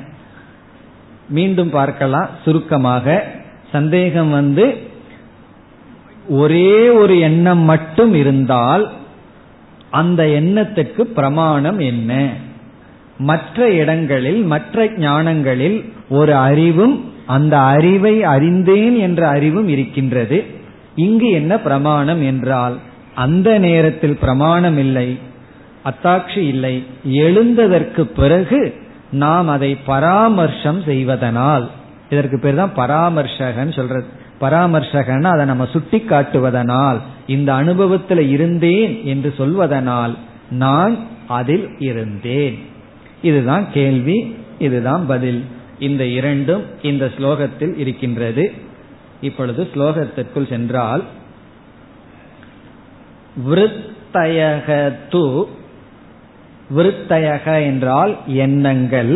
[1.30, 2.30] மீண்டும் பார்க்கலாம்.
[2.44, 3.32] சுருக்கமாக
[3.74, 4.66] சந்தேகம் வந்து
[6.42, 8.84] ஒரே ஒரு எண்ணம் மட்டும் இருந்தால்
[10.02, 12.12] அந்த எண்ணத்துக்கு பிரமாணம் என்ன?
[13.18, 20.38] மற்ற இடங்களில் மற்ற ஞானங்களில் ஒரு அறிவும் அந்த அறிவை அறிந்தேன் என்ற அறிவும் இருக்கின்றது.
[20.96, 22.76] இங்கு என்ன பிரமாணம் என்றால்
[23.16, 25.08] அந்த நேரத்தில் பிரமாணம் இல்லை
[25.86, 26.76] அத்தாட்சி இல்லை
[27.24, 28.62] எழுந்ததற்கு பிறகு
[29.24, 31.66] நாம் அதை பராமர்சம் செய்வதனால்.
[32.14, 34.08] இதற்கு பேர் தான் பராமர்ஷகன்னு சொல்றது.
[34.42, 40.14] பராமர்சகன் அதை நம்ம சுட்டி காட்டுவதனால் இந்த அனுபவத்தில் இருந்தேன் என்று சொல்வதனால்
[40.64, 40.96] நான்
[41.40, 42.56] அதில் இருந்தேன்.
[43.22, 44.18] இதுதான் கேள்வி
[44.60, 45.42] இதுதான் பதில்.
[45.80, 48.46] இந்த இரண்டும் இந்த ஸ்லோகத்தில் இருக்கின்றது.
[49.22, 51.04] இப்பொழுது ஸ்லோகத்திற்குள் சென்றால்
[53.50, 54.68] விருத்தயக
[55.12, 55.24] து
[56.76, 58.14] விருத்தயக என்றால்
[58.46, 59.14] எண்ணங்கள்.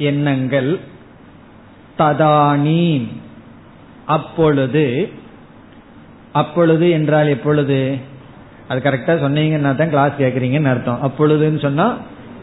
[0.00, 0.70] எண்ணங்கள்
[1.98, 3.08] ததானீன்
[4.06, 4.84] அப்பொழுது
[6.32, 7.78] அப்பொழுது என்றால் எப்பொழுது?
[8.68, 11.00] அது கரெக்டா சொன்னீங்கன்னா தான் கிளாஸ் கேட்குறீங்கன்னு அர்த்தம்.
[11.06, 11.86] அப்பொழுதுன்னு சொன்னா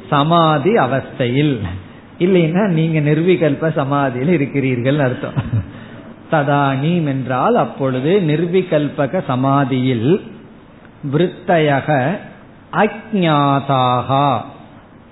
[0.09, 1.55] சமாதி அவஸ்தையில்.
[2.19, 5.37] இல்லைன்னா நீங்க நிர்விகல்ப சமாதியில் இருக்கிறீர்கள் அர்த்தம்.
[6.31, 10.09] ததானீம் என்றால் அப்பொழுது நிர்விகல்பக சமாதியில்
[11.13, 11.89] விருத்தையக
[12.83, 14.09] அஜாதாக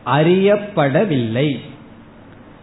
[0.05, 1.49] அறியப்படவில்லை.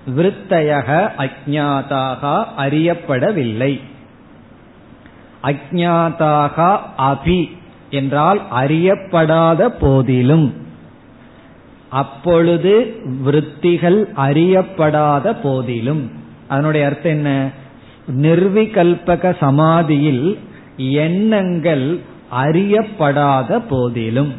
[0.06, 3.80] விருத்தயக அஜாதாக அறியப்படவில்லை.
[5.42, 7.50] அஜாதாக அபி
[7.90, 10.54] என்றால் அறியப்படாத போதிலும்.
[11.88, 16.10] அப்பொழுது விருத்திகள் அறியப்படாத போதிலும்.
[16.48, 17.50] அதனுடைய அர்த்தம் என்ன?
[18.22, 20.38] நிர்விகல்பக சமாதியில்
[20.76, 22.00] எண்ணங்கள்
[22.42, 24.32] அறியப்படாத போதிலும்.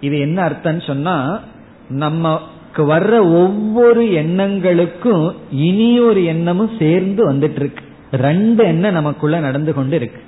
[0.00, 1.40] இது என்ன அர்த்தம் சொன்னா
[1.88, 2.40] நம்ம
[2.76, 10.20] வர்ற ஒவ்வொரு எண்ணங்களுக்கும் இனி ஒரு எண்ணமும் சேர்ந்து வந்துட்டு இருக்கு ரெண்டு எண்ணம் நமக்குள்ள நடந்து கொண்டு இருக்கு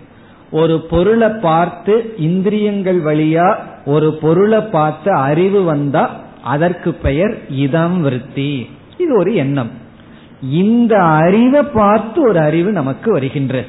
[0.50, 8.68] ஒரு பொருளை பார்த்து இந்திரியங்கள் வழியா ஒரு பொருளை பார்த்து அறிவு வந்தா அதற்கு பெயர் இதம் விருத்தி.
[8.98, 9.70] இது ஒரு எண்ணம்.
[10.50, 13.66] இந்த அறிவை பார்த்து ஒரு அறிவு நமக்கு வருகின்றது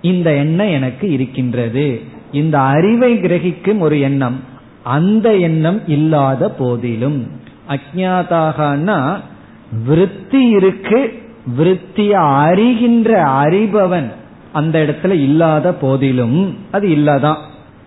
[0.00, 2.00] இந்த எண்ணம் எனக்கு இருக்கின்றது.
[2.32, 4.40] இந்த அறிவை கிரகிக்கும் ஒரு எண்ணம்
[4.82, 7.26] அந்த எண்ணம் இல்லாத போதிலும்.
[7.70, 9.20] அஜாதாகனா
[9.84, 11.22] விருத்தி இருக்கு
[11.56, 14.12] விருத்திய அறிகின்ற அறிபவன்
[14.52, 17.36] அந்த இடத்துல இல்லாத போதிலும் அது இல்லாதான்.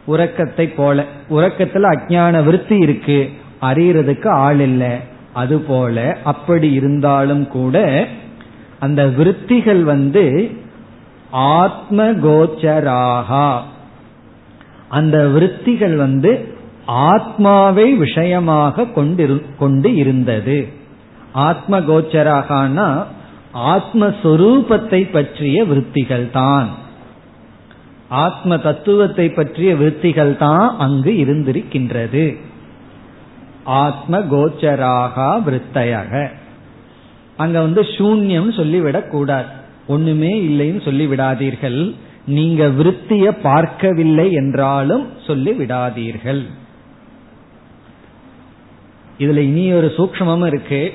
[0.05, 3.29] உறக்கத்தை போல உறக்கத்துல அஜான விருத்தி இருக்கு
[3.61, 8.07] அறியறதுக்கு ஆள் இல்லை அது போல அப்படி இருந்தாலும் கூட
[8.79, 10.51] அந்த விருத்திகள் வந்து
[11.31, 13.59] ஆத்ம கோச்சராகா
[14.89, 16.52] அந்த விருத்திகள் வந்து
[16.85, 18.85] ஆத்மாவை விஷயமாக
[19.57, 20.67] கொண்டு இருந்தது.
[21.33, 23.05] ஆத்ம கோச்சராகனா
[23.53, 26.69] ஆத்மஸ்வரூபத்தை பற்றிய விருத்திகள் தான்.
[28.09, 32.37] ஆத்ம தத்துவத்தை பற்றிய விருத்திகள் தான் அங்கு இருந்திருக்கின்றது.
[33.63, 36.29] ஆத்ம கோச்சராக விற்த்தையாக.
[37.37, 39.47] அங்க வந்து சூன்யம் சொல்லிவிடக் கூடாது.
[39.87, 46.45] ஒண்ணுமே இல்லைன்னு சொல்லி விடாதீர்கள் நீங்க விருத்திய பார்க்கவில்லை என்றாலும் சொல்லி விடாதீர்கள்
[49.17, 50.93] இதுல இனி ஒரு சூக்மமும் இருக்கு.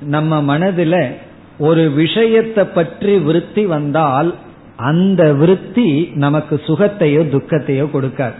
[0.00, 1.14] நம்ம மனதுல
[1.58, 4.34] ஒரு விஷயத்தை பற்றி விருத்தி வந்தால்
[4.76, 8.38] அந்த விருத்தி நமக்கு சுகத்தையோ துக்கத்தையோ கொடுக்காது.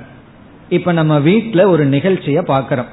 [0.69, 2.91] இப்ப நம்ம வீட்டில் ஒரு நிகழ்ச்சியை பாக்கிறோம்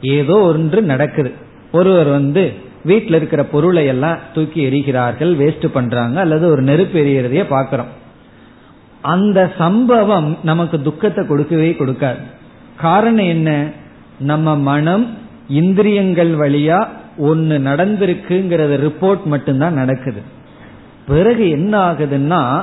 [0.00, 1.32] ஏதோ ஒன்று நடக்குது.
[1.72, 2.52] ஒருவர் வந்து
[2.84, 7.92] வீட்டில் இருக்கிற பொருளை எல்லாம் தூக்கி எரிகிறார்கள் வேஸ்ட் பண்றாங்க அல்லது ஒரு நெருப்பு எரியறதைய பாக்கிறோம்
[9.00, 12.22] அந்த சம்பவம் நமக்கு துக்கத்தை கொடுக்கவே கொடுக்காது.
[12.76, 13.70] காரணம் என்ன?
[14.18, 20.22] நம்ம மனம் இந்திரியங்கள் வழியா ஒன்னு நடந்திருக்குங்கிறத ரிப்போர்ட் மட்டும்தான் நடக்குது.
[21.06, 22.62] பிறகு என்ன ஆகுதுன்னா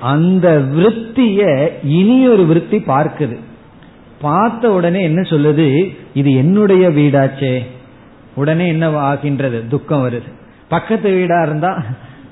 [0.00, 3.38] அந்த விற்த்திய இனி ஒரு விற்பி பார்க்குது.
[4.20, 5.96] பார்த்த உடனே என்ன சொல்லுது?
[6.14, 7.58] இது என்னுடைய வீடாச்சே.
[8.34, 9.68] உடனே என்ன ஆகின்றது?
[9.68, 10.32] துக்கம் வருது.
[10.68, 11.82] பக்கத்து வீடா இருந்தா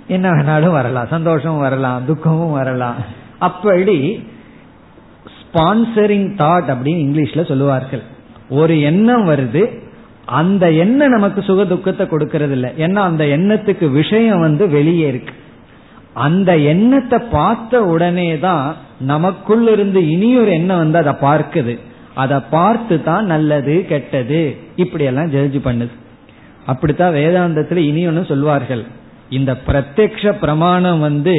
[0.08, 1.06] என்ன வேணாலும் வரலாம்.
[1.10, 2.06] சந்தோஷமும் வரலாம்.
[2.06, 2.94] துக்கமும் வரலாம்.
[3.38, 4.26] அப்படி
[5.24, 8.02] ஸ்பான்சரிங் தாட் அப்படின்னு இங்கிலீஷ்ல சொல்லுவார்கள்.
[8.48, 9.88] ஒரு எண்ணம் வருது.
[10.38, 15.34] அந்த எண்ணம் நமக்கு சுக துக்கத்தை கொடுக்கறது இல்லை ஏன்னா அந்த எண்ணத்துக்கு விஷயம் வந்து வெளியே இருக்கு.
[16.26, 18.64] அந்த எண்ணத்தை பார்த்த உடனே தான்
[19.12, 21.74] நமக்குள்ள இருந்து இனியொரு எண்ணம் வந்து அதை பார்க்குது.
[22.14, 24.40] அதை பார்த்து தான் நல்லது கெட்டது
[24.76, 25.94] இப்படி எல்லாம் ஜட்ஜ் பண்ணுது.
[26.66, 28.82] அப்படித்தான் வேதாந்தத்துல இனி ஒன்று சொல்வார்கள்.
[29.38, 31.36] இந்த பிரத்யக்ஷ பிரமாணம் வந்து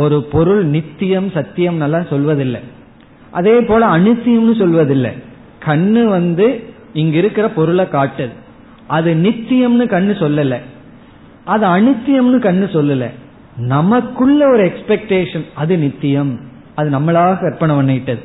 [0.00, 2.60] ஒரு பொருள் நித்தியம் சத்தியம் நல்லா சொல்வதில்லை.
[3.30, 5.12] அதே போல அனித்தியம்னு சொல்வதில்லை.
[5.66, 6.46] கண்ணு வந்து
[6.92, 8.30] இங்க இருக்கிற பொருளை காட்டுது.
[8.86, 10.56] அது நித்தியம்னு கண்ணு சொல்லல.
[11.44, 13.10] அது அனித்தியம்னு கண்ணு சொல்லல.
[13.56, 16.40] நமக்குள்ள ஒரு எக்ஸ்பெக்டேஷன் அது நித்தியம்.
[16.74, 18.18] அது நம்மளாக கற்பனை பண்ணிட்டது.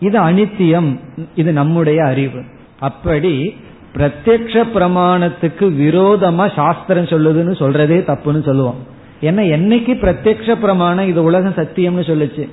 [0.00, 0.98] இது அனித்தியம்
[1.34, 2.42] இது நம்முடைய அறிவு.
[2.80, 3.54] அப்படி
[3.96, 8.76] பிரத்யக்ஷ பிரமாணத்துக்கு விரோதமா சாஸ்திரம் சொல்லுதுன்னு சொல்றதே தப்புன்னு சொல்லுவோம்.
[9.20, 12.48] ஏன்னா என்னைக்கு பிரத்யக்ஷ பிரமாணம் இது உலகம் சத்தியம்னு சொல்லுச்சு?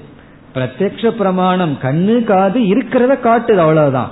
[0.56, 4.10] பிரத்யக்ஷ பிரமாணம் கண்ணு காது இருக்கிறத காட்டுது அவ்வளவுதான்.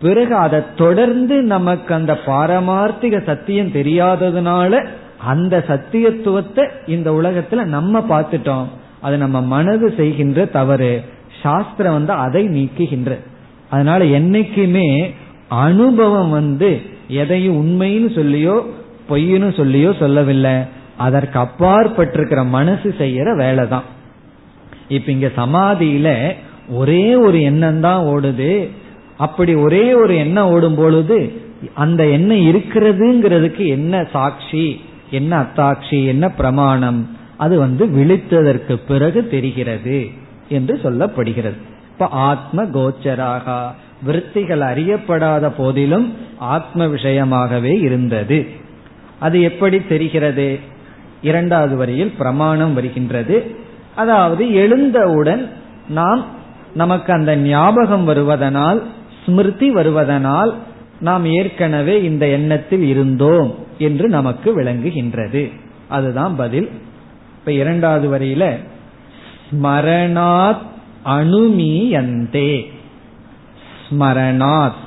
[0.00, 4.84] பிறகு அதை தொடர்ந்து நமக்கு அந்த பாரமார்த்திக சத்தியம் தெரியாததுனால
[5.26, 8.68] அந்த சத்தியத்துவத்தை இந்த உலகத்துல நம்ம பார்த்துட்டோம்.
[9.00, 11.04] அது நம்ம மனது செய்கின்ற தவறு.
[11.42, 13.18] சாஸ்திரம் வந்து அதை நீக்குகின்ற.
[13.70, 14.88] அதனால என்னைக்குமே
[15.48, 18.56] அனுபவம் வந்து எதையும் உண்மைன்னு சொல்லியோ
[19.08, 20.56] பொய்னு சொல்லியோ சொல்லவில்லை.
[20.96, 23.86] அதற்கு அப்பாற்பட்டிருக்கிற மனசு செய்யற வேலை தான்
[24.88, 26.34] இப்ப இங்க சமாதியில
[26.70, 28.52] ஒரே ஒரு எண்ணம் தான் ஓடுது.
[29.20, 31.18] அப்படி ஒரே ஒரு எண்ணம் ஓடும் பொழுது
[31.74, 34.66] அந்த எண்ணம் இருக்கிறதுங்கிறதுக்கு என்ன சாட்சி
[35.10, 37.00] என்ன அத்தாட்சி என்ன பிரமாணம்?
[37.36, 39.98] அது வந்து விழித்ததற்கு பிறகு தெரிகிறது
[40.48, 41.58] என்று சொல்லப்படுகிறது.
[41.92, 43.46] இப்ப ஆத்ம கோச்சராக
[44.02, 46.06] விற்த்திகள் அறியப்படாத போதிலும்
[46.38, 48.38] ஆத்ம விஷயமாகவே இருந்தது.
[49.18, 50.48] அது எப்படி தெரிகிறது?
[51.22, 53.36] இரண்டாவது வரியில் பிரமாணம் வருகின்றது.
[53.94, 55.42] அதாவது எழுந்தவுடன்
[55.88, 56.22] நாம்
[56.74, 58.80] நமக்கு அந்த ஞாபகம் வருவதனால்
[59.26, 60.52] ஸ்மிருதி வருவதனால்
[61.00, 65.52] நாம் ஏற்கனவே இந்த எண்ணத்தில் இருந்தோம் என்று நமக்கு விளங்குகின்றது.
[65.88, 66.70] அதுதான் பதில்.
[67.38, 68.56] இப்ப இரண்டாவது வரியில
[69.50, 70.58] ஸ்மரணாத்
[71.06, 72.70] அணுமீயந்தே.
[73.90, 74.80] ஸ்மரணாத்.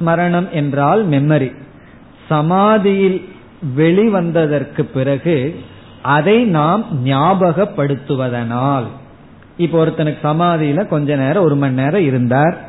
[0.00, 1.56] ஸ்மரணம் என்றால் மெமரி
[2.28, 3.28] சமாதியில்
[3.76, 5.60] வெளிவந்ததற்கு பிறகு
[6.02, 8.84] அதை நாம் ஞாபகப்படுத்துவதனால்.
[9.56, 12.65] இப்போ ஒருத்தனுக்கு சமாதியில கொஞ்ச நேரம் ஒரு மணி நேரம் இருந்தார்.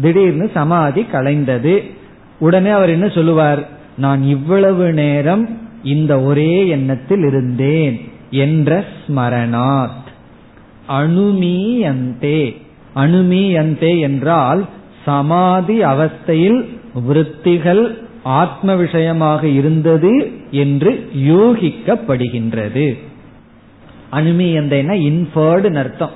[0.00, 1.90] திடீர்னு சமாதி கலைந்தது.
[2.38, 3.68] உடனே அவர் என்ன சொல்லுவார்?
[3.96, 10.06] நான் இவ்வளவு நேரம் இந்த ஒரே எண்ணத்தில் இருந்தேன் என்ற ஸ்மரணாத்
[10.88, 12.56] அணுமீயந்தே.
[12.96, 14.66] அணுமீயந்தே என்றால்
[15.04, 22.98] சமாதி அவஸ்தையில் விருத்திகள் ஆத்ம விஷயமாக இருந்தது என்று யூகிக்கப்படுகின்றது.
[24.12, 26.10] அணுமீயந்தேன்னா இன்ஃபர்டு அர்த்தம்.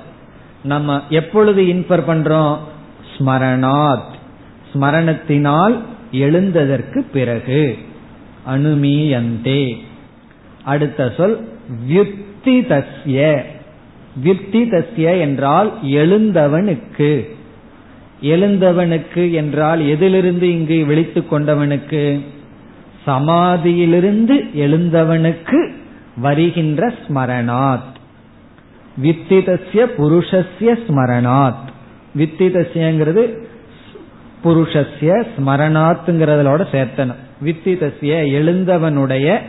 [0.63, 2.57] நம்ம எப்பொழுது இன்ஃபர் பண்றோம்?
[3.17, 4.11] ஸ்மரணாத்.
[4.73, 5.79] ஸ்மரணத்தினால்
[6.11, 7.77] எழுந்ததற்கு பிறகு
[8.49, 9.77] அனுமீயந்தே.
[10.63, 11.47] அடுத்த சொல்
[11.89, 13.41] வியுக்தி தஸ்ய
[14.23, 17.29] வியுக்தி தஸ்ய என்றால் எழுந்தவனுக்கு.
[18.21, 22.19] எழுந்தவனுக்கு என்றால் எதிலிருந்து இங்கு விழித்து கொண்டவனுக்கு?
[23.07, 25.71] சமாதியிலிருந்து எழுந்தவனுக்கு
[26.17, 27.91] வருகின்ற ஸ்மரணாத்.
[29.03, 31.71] வித்திதஸ்ய புருஷஸ்ய ஸ்மரணாத்.
[32.17, 33.43] வித்திதசியங்கிறது
[34.43, 39.39] புருஷஸ்ய ஸ்மரணாத்துங்கிறதோட சேர்த்தனம் வித்திதசிய எழுந்தவனுடைய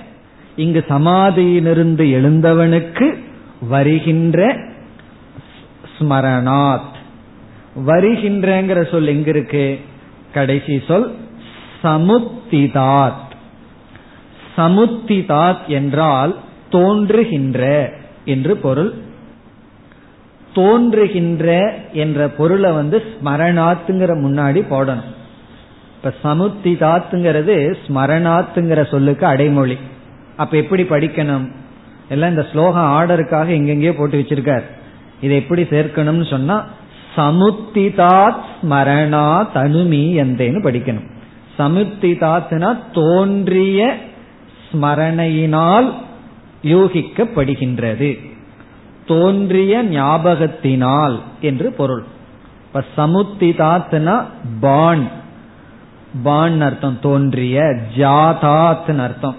[0.56, 3.18] இங்கு சமாதியிலிருந்து எழுந்தவனுக்கு
[3.68, 4.56] வருகின்ற
[5.98, 6.92] ஸ்மரணாத்.
[7.86, 9.80] வருகின்றங்கிற சொல் எங்க இருக்கு
[10.32, 11.14] கடைசி சொல்
[11.82, 13.22] சமுத்திதாத்.
[14.56, 16.36] சமுத்திதாத் என்றால்
[16.70, 17.92] தோன்றுகின்ற
[18.24, 18.94] என்று பொருள்.
[20.54, 25.12] தோன்றுகின்ற என்ற பொருளை வந்து ஸ்மரணாத்துங்கிற முன்னாடி போடணும்.
[25.96, 29.78] இப்ப சமுத்திதாத்துங்கிறது ஸ்மரணாத்துங்கிற சொல்லுக்கு அடைமொழி.
[30.36, 31.52] அப்ப எப்படி படிக்கணும்?
[32.08, 34.62] எல்லாம் இந்த ஸ்லோகம் ஆர்டருக்காக எங்கெங்கேயோ போட்டு வச்சிருக்கார்.
[35.20, 36.66] இதை எப்படி சேர்க்கணும்னு சொன்னா
[37.16, 41.10] சமுத்திதாத் ஸ்மரணா தனுமீயந்தேன்னு படிக்கணும்.
[41.58, 43.96] சமுத்திதாத்னா தோன்றிய
[44.72, 45.92] ஸ்மரணையினால்
[46.62, 48.33] யூகிக்கப்படுகின்றது.
[49.06, 52.04] தோன்றிய ஞாபகத்தினால் என்று பொருள்.
[52.66, 54.24] இப்ப சமுத்திதாத்னா
[54.60, 55.08] பான்.
[56.22, 57.60] பான் அர்த்தம் தோன்றிய
[57.96, 59.36] ஜாதாத் அர்த்தம்.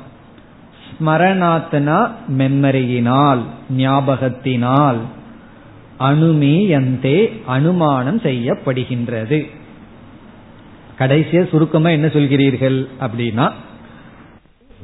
[0.88, 3.40] ஸ்மரணாத்னா மெம்மரியினால்
[3.78, 4.98] ஞாபகத்தினால்
[6.00, 9.52] அணுமீயந்தே அனுமானம் செய்யப்படுகின்றது.
[11.00, 13.52] கடைசியா சுருக்கமா என்ன சொல்கிறீர்கள் அப்படின்னா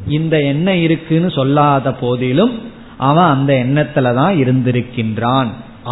[0.07, 5.49] இந்த என்ன இருக்குன்னு சொல்லாத போதிலும் அவன் அந்த எண்ணத்துல தான் இருந்திருக்கின்றான்.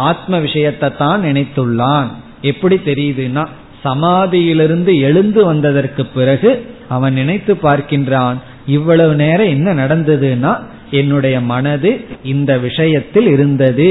[0.08, 2.08] ஆத்ம விஷயத்தை தான் நினைத்துள்ளான்.
[2.50, 3.44] எப்படி தெரியுதுன்னா
[3.84, 6.50] சமாதியிலிருந்து எழுந்து வந்ததற்கு பிறகு
[6.88, 8.38] அவன் நினைத்து பார்க்கின்றான்
[8.76, 10.52] இவ்வளவு நேரம் என்ன நடந்ததுன்னா
[10.90, 11.90] என்னுடைய மனது
[12.32, 13.90] இந்த விஷயத்தில் இருந்தது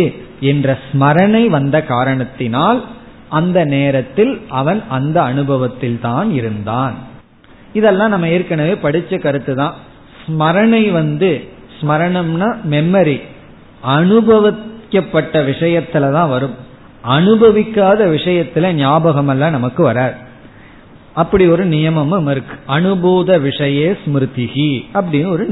[0.52, 2.80] என்ற ஸ்மரணை வந்த காரணத்தினால்
[3.40, 6.96] அந்த நேரத்தில் அவன் அந்த அனுபவத்தில் தான் இருந்தான்.
[7.74, 9.76] இதெல்லாம் நம்ம ஏற்கனவே படிச்ச கருத்து தான்.
[10.24, 11.32] ஸ்மரணை வந்து
[11.82, 13.22] ஸ்மரணம்னா மெமரி
[13.84, 16.56] அனுபவிக்கப்பட்ட விஷயத்துல தான் வரும்.
[17.08, 20.16] அனுபவிக்காத விஷயத்துல ஞாபகம் எல்லாம் நமக்கு வராது.
[21.14, 22.56] அப்படி ஒரு நியமமும் இருக்கு.
[22.68, 25.48] அனுபூத விஷயே ஸ்மிருதிகி அப்படின்னு ஒரு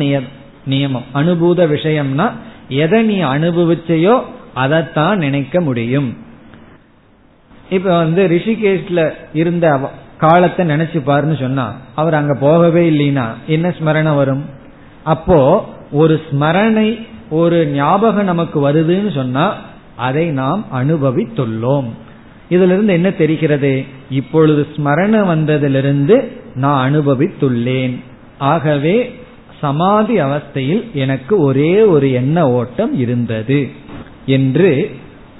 [0.67, 1.07] நியமம்.
[1.13, 2.31] அனுபூத விஷயம்னா
[2.69, 4.21] எதை நீ அனுபவிச்சையோ
[4.53, 6.17] அதைத்தான் நினைக்க முடியும்.
[7.69, 14.45] இப்ப வந்து ரிஷிகேஷ்ல இருந்த காலத்தை நினைச்சு பாருன்னு சொன்னா அவர் அங்க போகவே இல்லைன்னா என்ன ஸ்மரணம் வரும்?
[15.07, 15.39] அப்போ
[15.91, 16.89] ஒரு ஸ்மரணை
[17.29, 19.45] ஒரு ஞாபகம் நமக்கு வருதுன்னு சொன்னா
[19.95, 21.87] அதை நாம் அனுபவித்துள்ளோம்.
[22.49, 23.83] இதுல இருந்து என்ன தெரிகிறது?
[24.09, 26.17] இப்பொழுது ஸ்மரண வந்ததிலிருந்து
[26.55, 27.95] நான் அனுபவித்துள்ளேன்.
[28.37, 28.95] ஆகவே
[29.61, 33.59] சமாதி அவஸ்தையில் எனக்கு ஒரே ஒரு எண்ண ஓட்டம் இருந்தது
[34.25, 34.73] என்று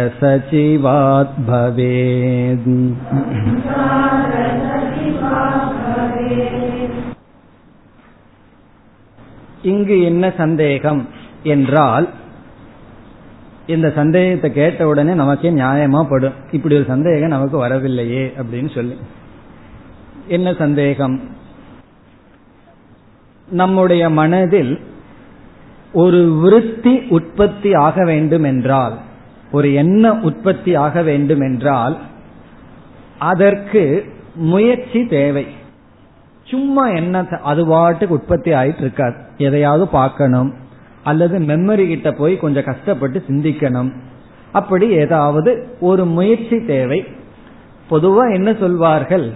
[0.00, 2.68] संस्कारसचिवात् भवेत्
[9.62, 11.00] இங்கு என்ன சந்தேகம்
[11.44, 12.06] என்றால்
[13.66, 18.96] இந்த சந்தேகத்தை கேட்ட உடனே நமக்கே நியாயமா படும் இப்படி ஒரு சந்தேகம் நமக்கு வரவில்லையே அப்படின்னு சொல்லி
[20.27, 21.21] என்ன சந்தேகம்?
[23.49, 24.79] நம்முடைய மனதில்
[25.93, 28.97] ஒரு விருத்தி உற்பத்தி ஆக வேண்டும் என்றால்
[29.51, 31.97] ஒரு எண்ணம் உற்பத்தி ஆக வேண்டும் என்றால்
[33.19, 34.05] அதற்கு
[34.35, 35.47] முயற்சி தேவை.
[36.43, 40.53] சும்மா என்ன அது பாட்டுக்கு உற்பத்தி ஆயிட்டு இருக்காது எதையாவது பார்க்கணும்
[41.03, 43.93] அல்லது மெமரி கிட்ட போய் கொஞ்சம் கஷ்டப்பட்டு சிந்திக்கணும்.
[44.51, 47.05] அப்படி ஏதாவது ஒரு முயற்சி தேவை.
[47.89, 49.31] பொதுவா என்ன சொல்வார்கள்?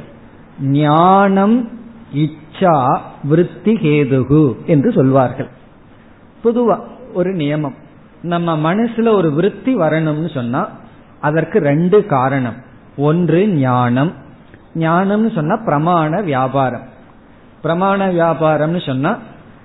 [0.61, 1.69] ஞானம்
[2.15, 5.49] இச்சா விருத்தி கேதுகு என்று சொல்வார்கள்.
[6.43, 6.79] பொதுவா
[7.13, 7.75] ஒரு நியமம்.
[8.21, 10.69] நம்ம மனசுல ஒரு விருத்தி வரணும்னு சொன்னா
[11.21, 12.53] அதற்கு ரெண்டு காரணம்.
[12.97, 14.13] ஒன்று ஞானம்.
[14.75, 16.83] ஞானம்னு சொன்னா பிரமாண வியாபாரம்.
[17.63, 19.17] பிரமாண வியாபாரம்னு சொன்னா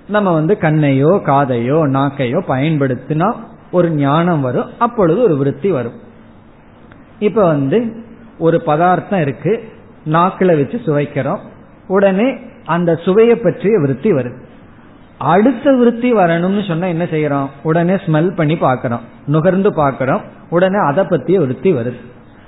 [0.08, 3.34] நம்ம வந்து கண்ணையோ காதையோ நாக்கையோ பயன்படுத்தினா
[3.72, 6.00] ஒரு ஞானம் வரும் அப்பொழுது ஒரு விருத்தி வரும்.
[7.18, 8.04] இப்ப வந்து
[8.38, 9.64] ஒரு பதார்த்தம் இருக்கு.
[10.06, 11.38] நாக்கில வச்சு சுவைக்கிறோம்.
[11.86, 14.36] உடனே அந்த சுவையை பற்றிய விருத்தி வருது.
[15.18, 17.46] அடுத்த விருத்தி வரணும்னு சொன்னா என்ன செய்யறோம்?
[17.62, 22.00] உடனே ஸ்மெல் பண்ணி பாக்கிறோம் நுகர்ந்து பாக்கிறோம் உடனே அதை பத்திய விருத்தி வருது.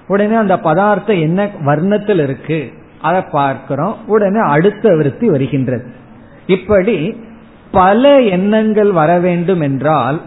[0.07, 3.97] உடனே அந்த பதார்த்தம் என்ன வர்ணத்தில் இருக்கு அதை பார்க்கிறோம்.
[4.07, 5.87] உடனே அடுத்த விருத்தி வருகின்றது.
[6.47, 7.21] இப்படி
[7.71, 10.21] பல எண்ணங்கள் வர வேண்டும் என்றால்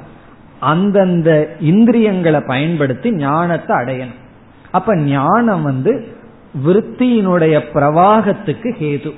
[0.59, 4.19] அந்தந்த இந்திரியங்களை பயன்படுத்தி ஞானத்தை அடையணும்.
[4.71, 6.07] அப்ப ஞானம் வந்து
[6.65, 9.11] விருத்தியினுடைய பிரவாகத்துக்கு ஹேது.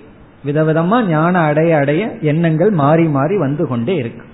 [0.46, 4.26] விதவிதமா ஞான அடைய அடைய எண்ணங்கள் மாறி மாறி வந்து கொண்டே இருக்கு.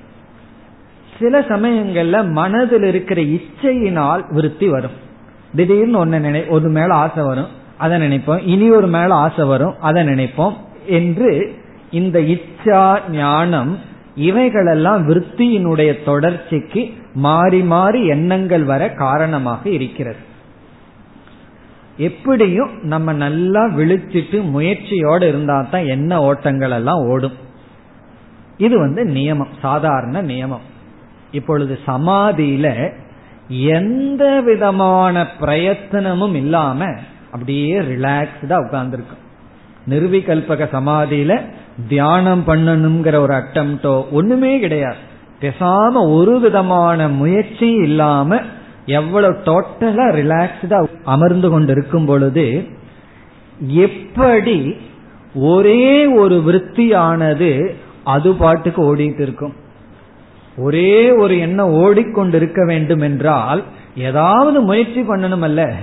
[1.20, 4.96] சில சமயங்கள்ல மனதில் இருக்கிற இச்சையினால் விருத்தி வரும்.
[5.56, 8.42] திடீர்னு ஒன்னு நினை ஒரு மேல ஆசை வரும் அதை நினைப்போம்.
[8.46, 10.54] இனி ஒரு மேல ஆசை வரும் அதை நினைப்போம்
[10.86, 11.30] என்று
[11.92, 13.80] இந்த இச்சா ஞானம்
[14.16, 20.25] இவைகளெல்லாம் விற்த்தியினுடைய தொடர்ச்சிக்கு மாறி மாறி எண்ணங்கள் வர காரணமாக இருக்கிறது.
[21.98, 27.32] எப்படியும் நம்ம நல்லா விழிச்சிட்டு முயற்சியோடு இருந்தா தான் என்ன ஓட்டங்கள் எல்லாம் ஓடும்.
[28.58, 30.66] இது வந்து நியமம் சாதாரண நியமம்.
[31.32, 32.92] இப்பொழுது சமாதியில
[33.50, 36.86] எந்த விதமான பிரயத்தனமும் இல்லாம
[37.32, 39.24] அப்படியே ரிலாக்ஸ்டா உட்கார்ந்துருக்கும்.
[39.90, 41.42] நிர்விகல்பக சமாதியில
[41.88, 44.96] தியானம் பண்ணணுங்கிற ஒரு அட்டம்டோ ஒண்ணுமே கிடையாது.
[45.42, 48.42] பேசாம ஒரு விதமான முயற்சி இல்லாம
[48.86, 52.68] எவ்வளவு டோட்டலா ரிலாக்ஸ்டா அமர்ந்து கொண்டு இருக்கும் பொழுது
[53.60, 54.76] எப்படி
[55.36, 57.70] ஒரே ஒரு விற்பியானது
[58.04, 59.54] அது பாட்டுக்கு ஓடிட்டு இருக்கும்.
[60.58, 63.64] ஒரே ஒரு எண்ணம் ஓடிக்கொண்டிருக்க வேண்டும் என்றால்
[63.96, 65.74] ஏதாவது முயற்சி பண்ணணும் அல்ல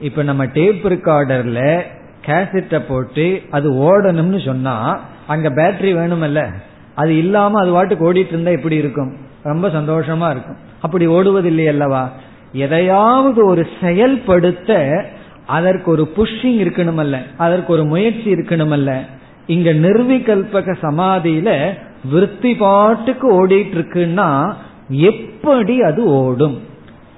[0.00, 1.82] இப்ப நம்ம டேப் ரெக்கார்டர்ல
[2.26, 6.52] கேசட்டை போட்டு அது ஓடணும்னு சொன்னா அங்க பேட்டரி வேணுமல்ல.
[6.94, 9.16] அது இல்லாம அது வாட்டுக்கு ஓடிட்டு இருந்தா எப்படி இருக்கும்?
[9.42, 10.56] ரொம்ப சந்தோஷமா இருக்கும்.
[10.80, 12.10] அப்படி ஓடுவதில்லை அல்லவா?
[12.56, 15.04] எதையாவது ஒரு செயல்படுத்த
[15.46, 17.18] அதற்கு ஒரு புஷ்ஷிங் இருக்கணுமல்ல.
[17.36, 18.98] அதற்கு ஒரு முயற்சி இருக்கணுமல்ல.
[19.46, 21.72] இங்க நிர்விகல்பக சமாதியில
[22.12, 24.52] விற்பி பாட்டுக்கு ஓடிட்டு இருக்குன்னா
[24.88, 26.60] எப்படி அது ஓடும்?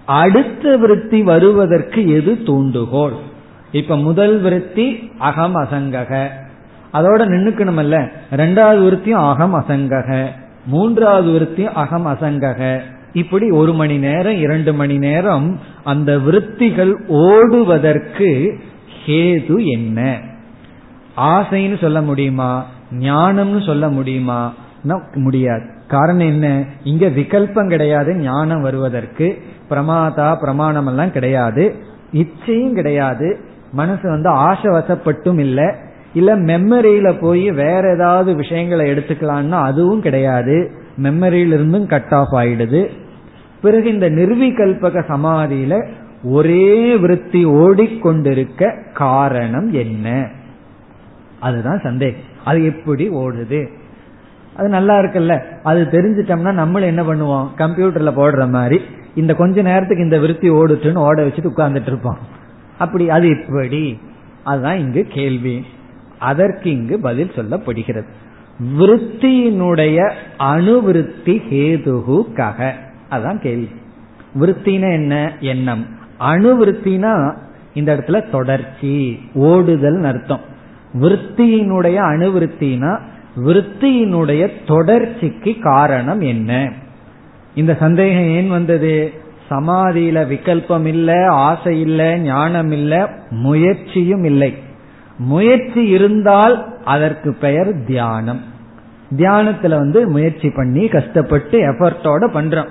[0.04, 3.16] அடுத்த விருத்தி வருவதற்கு எது தூண்டுகோள்?
[3.72, 6.28] இப்ப முதல் விருத்தி அகம் அசங்கக.
[6.92, 8.10] அதோட நின்னுக்கணுமல்ல.
[8.36, 10.26] ரெண்டாவது விருத்தியும் அகம் அசங்கக.
[10.66, 12.80] மூன்றாவது விருத்தியும் அகம் அசங்கக.
[13.12, 18.60] இப்படி ஒரு மணி நேரம் இரண்டு மணி நேரம் அந்த விருத்திகள் ஓடுவதற்கு
[19.06, 20.20] ஹேது என்ன?
[21.16, 22.66] ஆசைன்னு சொல்ல முடியுமா?
[22.98, 24.54] ஞானம்னு சொல்ல முடியுமா?
[25.14, 25.62] முடியாது.
[25.88, 26.64] காரணம் என்ன?
[26.84, 29.42] இங்க விகல்பம் கிடையாது ஞானம் வருவதற்கு.
[29.70, 31.74] பிரமாதா பிரமாணம் எல்லாம் கிடையாது.
[32.12, 33.38] இச்சையும் கிடையாது.
[33.72, 35.64] மனசு வந்து ஆசை வசப்பட்டும் இல்லை.
[36.12, 40.86] இல்ல மெமரியில போய் வேற ஏதாவது விஷயங்களை எடுத்துக்கலாம்னா அதுவும் கிடையாது.
[41.02, 42.88] மெமரியிலிருந்தும் கட் ஆஃப் ஆயிடுது.
[43.62, 45.88] பிறகு இந்த நிர்விகல்பக சமாதியில
[46.22, 50.30] ஒரே விருத்தி ஓடிக்கொண்டிருக்க காரணம் என்ன?
[51.40, 52.20] அதுதான் சந்தேகம்.
[52.44, 53.68] அது எப்படி ஓடுது?
[54.56, 55.42] அது நல்லா இருக்குல்ல?
[55.62, 57.48] அது தெரிஞ்சிட்டோம்னா நம்மளும் என்ன பண்ணுவோம்?
[57.60, 58.80] கம்ப்யூட்டர்ல போடுற மாதிரி
[59.14, 62.18] இந்த கொஞ்ச நேரத்துக்கு இந்த விருத்தி ஓடுச்சுன்னு ஓட வச்சுட்டு உட்கார்ந்துட்டு இருப்போம்.
[62.78, 64.00] அப்படி அது இப்படி?
[64.44, 65.64] அதுதான் இங்கு கேள்வி.
[66.18, 68.06] அதற்கு இங்கு பதில் சொல்லப்படுகிறது.
[68.78, 72.72] விருத்தியினுடைய அணுவிருத்தி ஹேதுகு கக
[73.10, 73.68] அதான் கேள்வி.
[74.40, 75.32] விருத்தின என்ன?
[75.40, 75.86] எண்ணம்.
[76.20, 77.36] அணுவிருத்தினா
[77.74, 80.40] இந்த இடத்துல தொடர்ச்சி ஓடுதல் அர்த்தம்.
[81.00, 82.98] விருத்தியினுடைய அணுவிருத்தினா
[83.36, 86.72] விருத்தியினுடைய தொடர்ச்சிக்கு காரணம் என்ன?
[87.54, 89.12] இந்த சந்தேகம் ஏன் வந்தது?
[89.50, 94.54] சமாதியில விகல்பம் இல்ல ஆசை இல்ல ஞானம் இல்ல முயற்சியும் இல்லை.
[95.18, 98.40] முயற்சி இருந்தால் அதற்கு பெயர் தியானம்.
[99.16, 102.68] தியானத்துல வந்து முயற்சி பண்ணி கஷ்டப்பட்டு எஃபர்டோட பண்றோம்.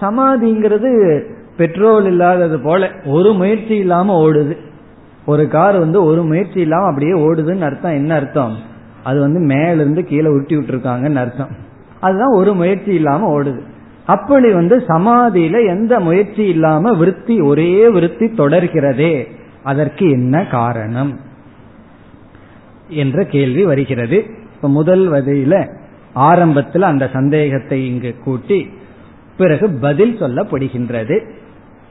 [0.00, 1.22] சமாதிங்கிறது
[1.56, 4.56] பெட்ரோல் இல்லாதது போல ஒரு முயற்சி இல்லாம ஓடுது.
[5.26, 8.56] ஒரு கார் வந்து ஒரு முயற்சி இல்லாம அப்படியே ஓடுதுன்னு அர்த்தம் என்ன அர்த்தம்?
[9.04, 11.48] அது வந்து மேல இருந்து கீழே உருட்டி விட்டுருக்காங்கன்னு அர்த்தம்.
[12.00, 13.60] அதுதான் ஒரு முயற்சி இல்லாம ஓடுது.
[14.06, 19.26] அப்படி வந்து சமாதியில எந்த முயற்சி இல்லாம விருத்தி ஒரே விருத்தி தொடர்கிறதே
[19.62, 21.18] அதற்கு என்ன காரணம்?
[22.88, 24.24] என்ற கேள்வி வருகிறது.
[24.54, 25.76] இப்ப முதல் வதையில
[26.12, 28.68] ஆரம்பத்தில் அந்த சந்தேகத்தை இங்கு கூட்டி
[29.36, 31.28] பிறகு பதில் சொல்லப்படுகின்றது.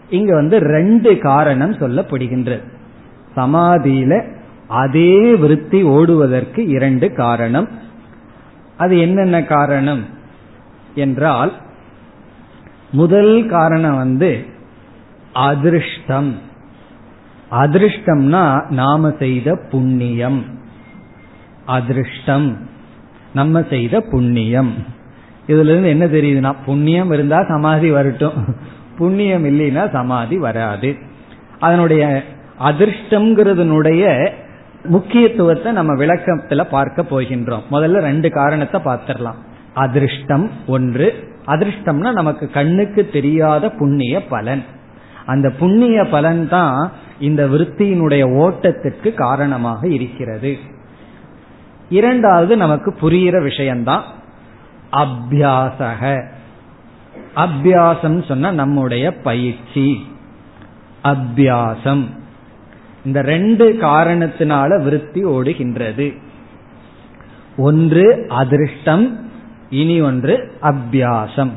[0.10, 2.62] இங்க வந்து ரெண்டு காரணம் சொல்லப்படுகின்றது.
[3.36, 4.34] சமாதியில
[4.68, 7.68] அதே விருத்தி ஓடுவதற்கு இரண்டு காரணம்.
[8.78, 10.06] அது என்னென்ன காரணம்
[10.96, 11.54] என்றால்
[12.92, 14.46] முதல் காரணம் வந்து
[15.34, 16.34] அதிருஷ்டம்.
[17.52, 20.46] அதிருஷ்டம்னா நாம செய்த புண்ணியம்.
[21.68, 22.58] அதிருஷ்டம்.
[23.34, 24.74] நம்ம செய்த புண்ணியம்.
[25.48, 28.56] இதுல இருந்து என்ன தெரியுதுன்னா புண்ணியம் இருந்தா சமாதி வரட்டும்.
[28.98, 30.96] புண்ணியம் இல்லைன்னா சமாதி வராது.
[31.60, 32.24] அதனுடைய
[32.60, 34.30] அதிர்ஷ்டம்ங்கிறதுனுடைய
[34.84, 37.62] முக்கியத்துவத்தை நம்ம விளக்கத்துல பார்க்க போகின்றோம்.
[37.72, 39.36] முதல்ல ரெண்டு காரணத்தை பார்த்திடலாம்.
[39.74, 41.34] அதிர்ஷ்டம் ஒன்று.
[41.48, 44.64] அதிர்ஷ்டம்னா நமக்கு கண்ணுக்கு தெரியாத புண்ணிய பலன்.
[45.26, 50.58] அந்த புண்ணிய பலன் தான் இந்த விருத்தியினுடைய ஓட்டத்திற்கு காரணமாக இருக்கிறது.
[51.90, 54.04] இரண்டாவது நமக்கு புரிகிற விஷயம்தான்
[54.92, 56.26] அபியாசக.
[57.36, 60.08] அபியாசம் சொன்ன நம்முடைய பயிற்சி.
[61.04, 62.04] அபியாசம்.
[63.06, 66.18] இந்த ரெண்டு காரணத்தினால விருத்தி ஓடுகின்றது.
[67.58, 69.30] ஒன்று அதிர்ஷ்டம்
[69.70, 71.50] இனி ஒன்று அபியாசம்.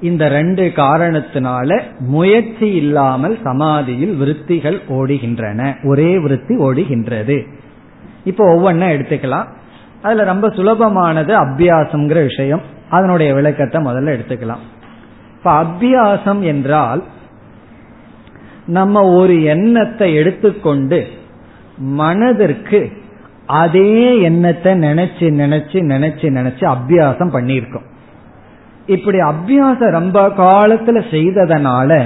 [0.00, 5.74] இந்த ரெண்டு காரணத்தினால முயற்சி இல்லாமல் சமாதியில் விருத்திகள் ஓடுகின்றன.
[5.82, 7.57] ஒரே விருத்தி ஓடுகின்றது.
[8.30, 9.48] இப்போ ஒவ்வொன்னா எடுத்துக்கலாம்.
[10.02, 12.62] அதுல ரொம்ப சுலபமானது அபியாசம்ங்கிற விஷயம்.
[12.90, 14.64] அதனுடைய விளக்கத்தை முதல்ல எடுத்துக்கலாம்.
[15.36, 17.02] இப்ப அபியாசம் என்றால்
[18.76, 20.98] நம்ம ஒரு எண்ணத்தை எடுத்துக்கொண்டு
[22.00, 22.80] மனதிற்கு
[23.60, 27.86] அதே எண்ணத்தை நினைச்சு நினைச்சு நினைச்சு நினைச்சு அபியாசம் பண்ணியிருக்கோம்.
[28.86, 32.00] இப்படி அபியாசம் ரொம்ப காலத்துல செய்ததனால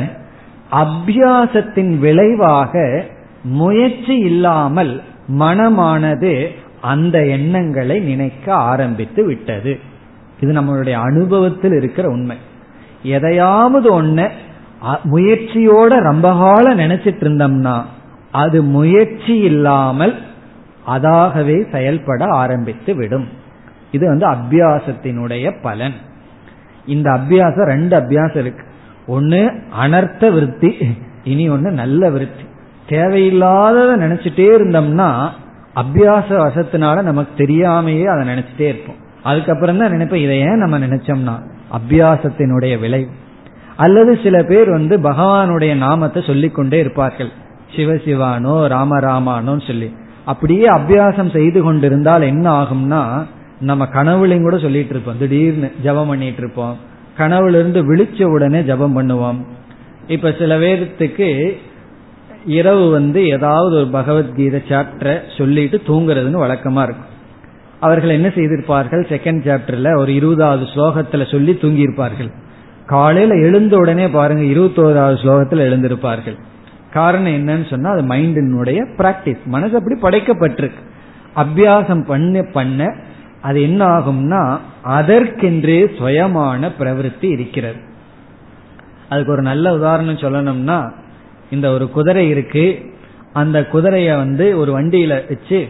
[0.83, 2.75] அபியாசத்தின் விளைவாக
[3.61, 4.93] முயற்சி இல்லாமல்
[5.29, 6.49] மனமானது
[6.81, 9.81] அந்த எண்ணங்களை நினைக்க ஆரம்பித்து விட்டது.
[10.41, 12.37] இது நம்மளுடைய அனுபவத்தில் இருக்கிற உண்மை.
[13.03, 14.29] எதையாவது ஒண்ண
[15.13, 17.83] முயற்சியோட ரொம்ப காலம் நினைச்சிட்டு இருந்தோம்னா
[18.33, 20.15] அது முயற்சி இல்லாமல்
[20.87, 23.29] அதாகவே செயல்பட ஆரம்பித்து விடும்.
[23.91, 25.95] இது வந்து அபியாசத்தினுடைய பலன்.
[26.87, 28.65] இந்த அபியாசம் ரெண்டு அபியாசம் இருக்கு.
[29.07, 29.53] ஒன்னு
[29.83, 30.77] அனர்த்த விருத்தி
[31.25, 32.45] இனி ஒன்னு நல்ல விருத்தி.
[32.93, 35.09] தேவையில்லாதத நினைச்சிட்டே இருந்தோம்னா
[35.81, 38.99] அபியாச வசத்தினால நமக்கு தெரியாமையே அதை நினைச்சிட்டே இருப்போம்.
[39.23, 41.35] அதுக்கப்புறம் தான் நினைப்போம் இதை ஏன் நம்ம நினைச்சோம்னா
[41.79, 43.11] அபியாசத்தினுடைய விளைவு.
[43.77, 47.31] அல்லது சில பேர் வந்து பகவானுடைய நாமத்தை சொல்லிக்கொண்டே இருப்பார்கள்.
[47.77, 49.89] சிவசிவானோ ராமராமானோன்னு சொல்லி.
[50.25, 53.03] அப்படியே அபியாசம் செய்து கொண்டிருந்தால் என்ன ஆகும்னா
[53.61, 55.19] நம்ம கனவுலையும் கூட சொல்லிட்டு இருப்போம்.
[55.19, 56.77] திடீர்னு ஜபம் பண்ணிட்டு இருப்போம்.
[57.19, 59.41] கனவுல இருந்து விழிச்ச உடனே ஜபம் பண்ணுவோம்.
[60.07, 61.29] இப்ப சில பேர்த்துக்கு
[62.47, 67.11] இரவு வந்து ஏதாவது ஒரு பகவத்கீதை சாப்டரை சொல்லிட்டு தூங்குறதுன்னு வழக்கமா இருக்கும்.
[67.81, 69.05] அவர்கள் என்ன செய்திருப்பார்கள்?
[69.09, 72.33] செகண்ட் சாப்டர்ல ஒரு இருபதாவது ஸ்லோகத்துல சொல்லி தூங்கியிருப்பார்கள்.
[72.87, 76.39] காலையில எழுந்த உடனே பாருங்க இருபத்தோராவது ஸ்லோகத்துல எழுந்திருப்பார்கள்.
[76.93, 80.81] காரணம் என்னன்னு சொன்னா அது மைண்டினுடைய பிராக்டிஸ் மனசு அப்படி படைக்கப்பட்டிருக்கு.
[81.37, 82.95] அபியாசம் பண்ண பண்ண
[83.41, 87.77] அது என்ன ஆகும்னா அதற்கென்றே சுயமான பிரவருத்தி இருக்கிறது.
[89.09, 90.93] அதுக்கு ஒரு நல்ல உதாரணம் சொல்லணும்னா
[91.53, 92.65] இந்த ஒரு குதிரை இருக்கு.
[93.33, 95.61] அந்த குதிரைய வந்து ஒரு வண்டியில வச்சு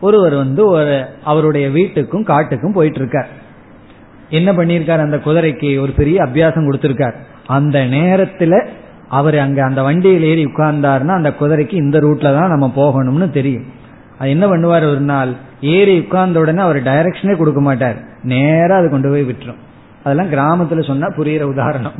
[0.00, 3.30] ஒருவர் வந்து ஒரு அவருடைய வீட்டுக்கும் காட்டுக்கும் போயிட்டு இருக்கார்
[4.28, 5.06] என்ன பண்ணியிருக்கார்?
[5.06, 7.16] அந்த குதிரைக்கு ஒரு பெரிய அபியாசம் கொடுத்திருக்கார்.
[7.46, 8.66] அந்த நேரத்துல
[9.08, 13.64] அவர் அங்க அந்த வண்டியில் ஏறி உட்கார்ந்தாருன்னா அந்த குதிரைக்கு இந்த ரூட்ல தான் நம்ம போகணும்னு தெரியும்.
[14.18, 14.86] அது என்ன பண்ணுவார்?
[14.90, 17.98] ஒரு நாள் ஏறி உட்கார்ந்த உடனே அவர் டைரக்ஷனே கொடுக்க மாட்டார்.
[18.22, 19.60] நேரா அது கொண்டு போய் விட்டுரும்.
[20.04, 21.98] அதெல்லாம் கிராமத்துல சொன்னா புரியுற உதாரணம்.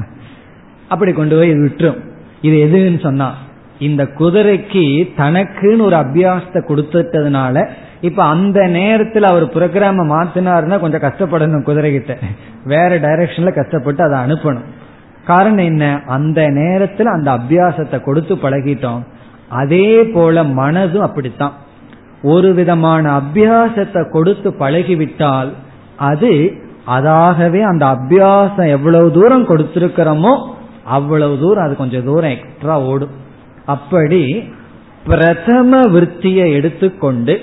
[0.89, 2.01] அப்படி கொண்டு போய் விட்டுரும்.
[2.41, 3.35] இது எதுன்னு சொன்னா
[3.79, 7.69] இந்த குதிரைக்கு தனக்குன்னு ஒரு அபியாசத்தை கொடுத்துட்டதுனால
[8.01, 12.19] இப்ப அந்த நேரத்தில் அவர் புரோகிராம மாத்தினாருன்னா கொஞ்சம் கஷ்டப்படணும் குதிரை கிட்ட
[12.65, 14.69] வேற டைரக்ஷன்ல கஷ்டப்பட்டு அதை அனுப்பணும்.
[15.27, 16.01] காரணம் என்ன?
[16.07, 19.05] அந்த நேரத்தில் அந்த அபியாசத்தை கொடுத்து பழகிட்டோம்.
[19.49, 21.53] அதே போல மனதும் அப்படித்தான்.
[22.23, 25.53] ஒரு விதமான அபியாசத்தை கொடுத்து பழகிவிட்டால்
[25.97, 26.53] அது
[26.87, 33.11] அதாகவே அந்த அபியாசம் எவ்வளவு தூரம் கொடுத்திருக்கிறோமோ அவ்வளவு தூரம் அது கொஞ்சம் தூரம் எக்ஸ்ட்ரா ஓடும்.
[33.67, 34.45] அப்படி
[35.07, 37.41] பிரதம விற்த்தியை எடுத்துக்கொண்டு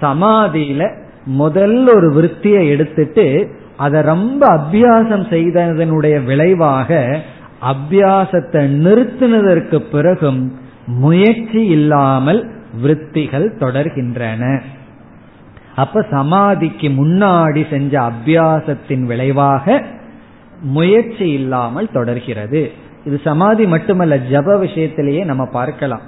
[0.00, 0.90] சமாதியில
[1.24, 7.20] முதல் ஒரு விற்த்தியை எடுத்துட்டு அதை ரொம்ப அபியாசம் செய்ததனுடைய விளைவாக
[7.62, 12.50] அபியாசத்தை நிறுத்தினதற்கு பிறகும் முயற்சி இல்லாமல்
[12.82, 14.60] விற்த்திகள் தொடர்கின்றன.
[15.76, 19.82] அப்ப சமாதிக்கு முன்னாடி செஞ்ச அபியாசத்தின் விளைவாக
[20.66, 22.70] முயற்சி இல்லாமல் தொடர்கிறது.
[23.04, 26.00] இது சமாதி மட்டுமல்ல ஜப விஷயத்திலேயே நம்ம பார்க்கலாம்.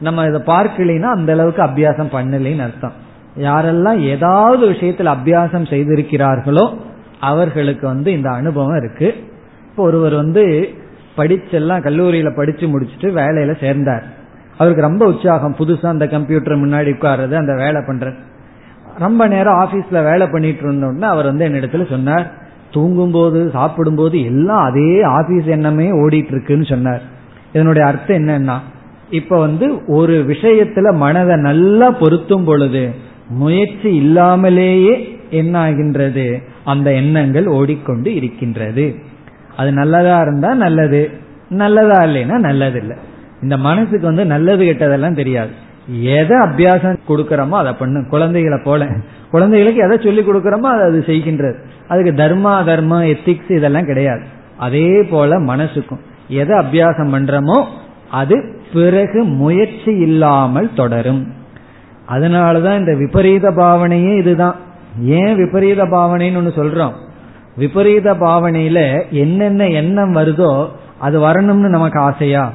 [0.00, 2.92] நம்ம இதை பார்க்கலைன்னா அந்த அளவுக்கு அபியாசம் பண்ணலைன்னு அர்த்தம்.
[3.38, 6.74] யாரெல்லாம் ஏதாவது விஷயத்தில் அபியாசம் செய்திருக்கிறார்களோ
[7.20, 9.14] அவர்களுக்கு வந்து இந்த அனுபவம் இருக்கு.
[9.70, 10.68] இப்போ ஒருவர் வந்து
[11.16, 14.04] படிச்செல்லாம் கல்லூரியில படிச்சு முடிச்சுட்டு வேலையில சேர்ந்தார்.
[14.56, 15.56] அவருக்கு ரொம்ப உற்சாகம்.
[15.58, 18.18] புதுசா அந்த கம்ப்யூட்டர் முன்னாடி உட்கார்றது அந்த வேலை பண்றது.
[18.98, 22.39] ரொம்ப நேரம் ஆபீஸ்ல வேலை பண்ணிட்டு இருந்தோம்னா அவர் வந்து என்னிடத்துல சொன்னார்
[22.72, 27.02] தூங்கும்போது சாப்பிடும்போது எல்லாம் அதே ஆபீஸ் எண்ணமே ஓடிட்டு இருக்குன்னு சொன்னார்.
[27.52, 28.56] இதனுடைய அர்த்தம் என்னன்னா
[29.10, 32.82] இப்ப வந்து ஒரு விஷயத்துல மனதை நல்லா பொருத்தும் பொழுது
[33.28, 34.94] முயற்சி இல்லாமலேயே
[35.30, 38.94] என்ன ஆகின்றது அந்த எண்ணங்கள் ஓடிக்கொண்டு இருக்கின்றது.
[39.56, 41.10] அது நல்லதா இருந்தா நல்லது
[41.48, 42.96] நல்லதா இல்லைன்னா நல்லது இல்லை
[43.42, 45.50] இந்த மனசுக்கு வந்து நல்லது கெட்டதெல்லாம் தெரியாது.
[45.90, 48.86] எதை அபியாசம் கொடுக்கறோமோ அதை பண்ணும் குழந்தைகளை போல.
[49.30, 51.54] குழந்தைகளுக்கு எதை சொல்லி கொடுக்கறோமோ அதை அது செய்கின்றது.
[51.88, 54.20] அதுக்கு தர்மா தர்மம் எத்திக்ஸ் இதெல்லாம் கிடையாது.
[54.56, 56.00] அதே போல மனசுக்கும்.
[56.28, 57.64] எதை அபியாசம் பண்றோமோ
[58.10, 61.26] அது பிறகு முயற்சி இல்லாமல் தொடரும்.
[62.08, 64.54] அதனாலதான் இந்த விபரீத பாவனையே இதுதான்.
[65.02, 66.92] ஏன் விபரீத பாவனைன்னு ஒன்று சொல்றோம்.
[67.56, 70.68] விபரீத பாவனையில என்னென்ன எண்ணம் வருதோ
[70.98, 72.52] அது வரணும்னு நமக்கு ஆசையா?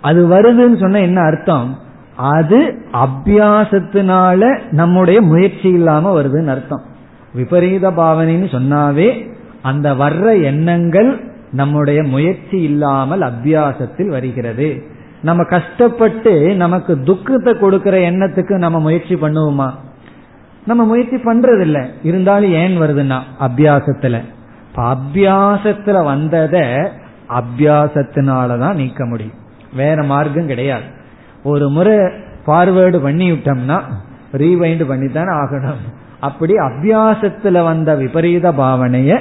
[0.00, 1.78] அது வருதுன்னு சொன்ன என்ன அர்த்தம்?
[2.22, 6.82] அது அபியாசத்தினால நம்முடைய முயற்சி இல்லாம வருதுன்னு அர்த்தம்.
[7.34, 14.82] விபரீத பாவனைன்னு சொன்னாவே அந்த வர்ற எண்ணங்கள் நம்முடைய முயற்சி இல்லாமல் அபியாசத்தில் வருகிறது.
[15.22, 19.70] நம்ம கஷ்டப்பட்டு நமக்கு துக்கத்தை கொடுக்கிற எண்ணத்துக்கு நம்ம முயற்சி பண்ணுவோமா?
[20.66, 24.20] நம்ம முயற்சி பண்றது இல்ல இருந்தாலும் ஏன் வருதுன்னா அபியாசத்துல.
[24.76, 26.88] அபியாசத்துல வந்தத
[27.28, 29.40] அபியாசத்தினாலதான் நீக்க முடியும்.
[29.76, 31.00] வேற மார்க்கம் கிடையாது.
[31.44, 31.96] ஒரு முறை
[32.46, 33.80] ஃபார்வேர்டு பண்ணி விட்டோம்னா
[34.32, 35.82] ரீவைண்ட் பண்ணி தானே ஆகணும்.
[36.20, 39.20] அப்படி அபியாசத்துல வந்த விபரீத பாவனைய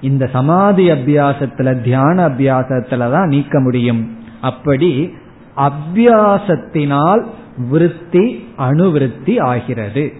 [0.00, 4.18] இந்த சமாதி அபியாசத்துல தியான அபியாசத்துல தான் நீக்க முடியும்.
[4.40, 5.14] அப்படி
[5.56, 7.24] அபியாசத்தினால்
[7.70, 10.12] விருத்தி அணுவிருத்தி ஆகிறது.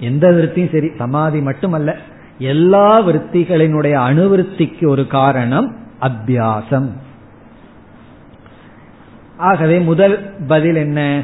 [0.00, 1.96] எந்த விருத்தியும் சரி சமாதி மட்டுமல்ல
[2.38, 6.88] எல்லா விருத்திகளினுடைய அணுவிருத்திக்கு ஒரு காரணம் அபியாசம்.
[9.36, 11.22] ஆகவே முதல் பதில் என்ன?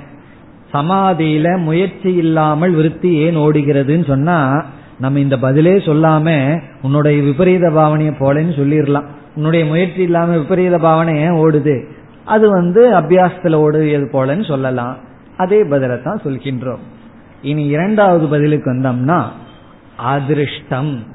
[0.73, 4.65] சமாதியில முயற்சி இல்லாமல் விருத்தி ஏன் ஓடுகிறதுன்னு சொன்னா
[4.99, 9.05] நம்ம இந்த பதிலே சொல்லாம உன்னுடைய விபரீத பாவனையை போலன்னு சொல்லிடலாம்
[9.37, 11.85] உன்னுடைய முயற்சி இல்லாம விபரீத பாவனை ஏன் ஓடுது?
[12.25, 14.97] அது வந்து அபியாசத்துல ஓடுது போலன்னு சொல்லலாம்.
[15.37, 16.79] அதே பதிலை தான் சொல்கின்றோம்.
[17.43, 19.23] இனி இரண்டாவது பதிலுக்கு வந்தோம்னா
[19.97, 21.07] அதிருஷ்டம்.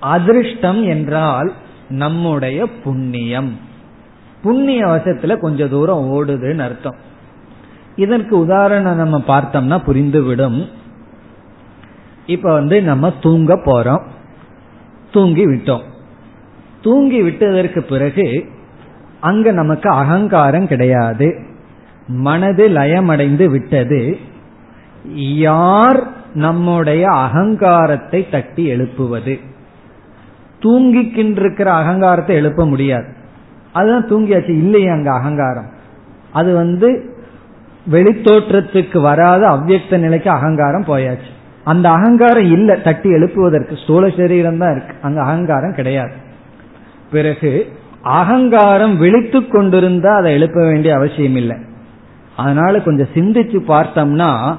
[0.00, 1.52] அதிருஷ்டம் என்றால்
[1.88, 3.65] நம்முடைய புண்ணியம்.
[4.46, 6.94] புண்ணிய வசத்துல கொஞ்ச தூரம் ஓடுதுன்னு அர்த்தம்.
[7.96, 10.66] இதற்கு உதாரணம் நம்ம பார்த்தோம்னா புரிந்துவிடும்.
[12.26, 14.02] இப்ப வந்து நம்ம தூங்க போறோம்.
[15.12, 15.82] தூங்கி விட்டோம்.
[16.82, 18.44] தூங்கி விட்டதற்கு பிறகு
[19.20, 21.46] அங்க நமக்கு அகங்காரம் கிடையாது.
[22.06, 24.18] மனது லயமடைந்து விட்டது.
[25.14, 29.40] யார் நம்முடைய அகங்காரத்தை தட்டி எழுப்புவது?
[30.62, 33.24] தூங்கிக்கின்றிருக்கிற அகங்காரத்தை எழுப்ப முடியாது.
[33.76, 34.48] அதுதான் தூங்கியாச்சு.
[34.48, 35.70] இல்லையே அங்க அகங்காரம்.
[36.32, 36.88] அது வந்து
[37.90, 41.30] வெளித்தோற்றத்துக்கு வராத அவ்வக்த நிலைக்கு அகங்காரம் போயாச்சு.
[41.64, 42.76] அந்த அகங்காரம் இல்ல.
[42.76, 44.94] தட்டி எழுப்புவதற்கு ஸ்தூல சரீரம் தான் இருக்கு.
[45.02, 46.12] அங்க அகங்காரம் கிடையாது.
[47.12, 47.66] பிறகு
[48.02, 51.56] அகங்காரம் விழித்து கொண்டிருந்தா அதை எழுப்ப வேண்டிய அவசியம் இல்லை.
[52.36, 54.56] அதனால கொஞ்சம் சிந்திச்சு பார்த்தோம்னா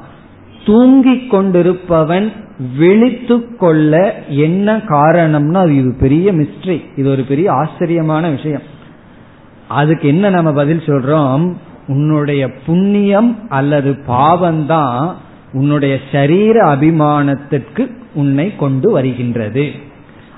[0.65, 2.32] தூங்கிக் கொண்டிருப்பவன்
[2.78, 8.61] விழித்து கொள்ள என்ன காரணம்னா அது இது பெரிய மிஸ்ட்ரி இது ஒரு பெரிய ஆச்சரியமான விஷயம்.
[9.68, 11.53] அதுக்கு என்ன நம்ம பதில் சொல்றோம்?
[11.88, 15.13] உன்னுடைய புண்ணியம் அல்லது பாவம்தான்
[15.53, 19.72] உன்னுடைய சரீர அபிமானத்திற்கு உன்னை கொண்டு வருகின்றது.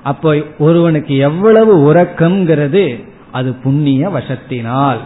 [0.02, 4.98] அப்போ ஒருவனுக்கு எவ்வளவு உறக்கம்ங்கிறது அது புண்ணிய வசத்தினால்.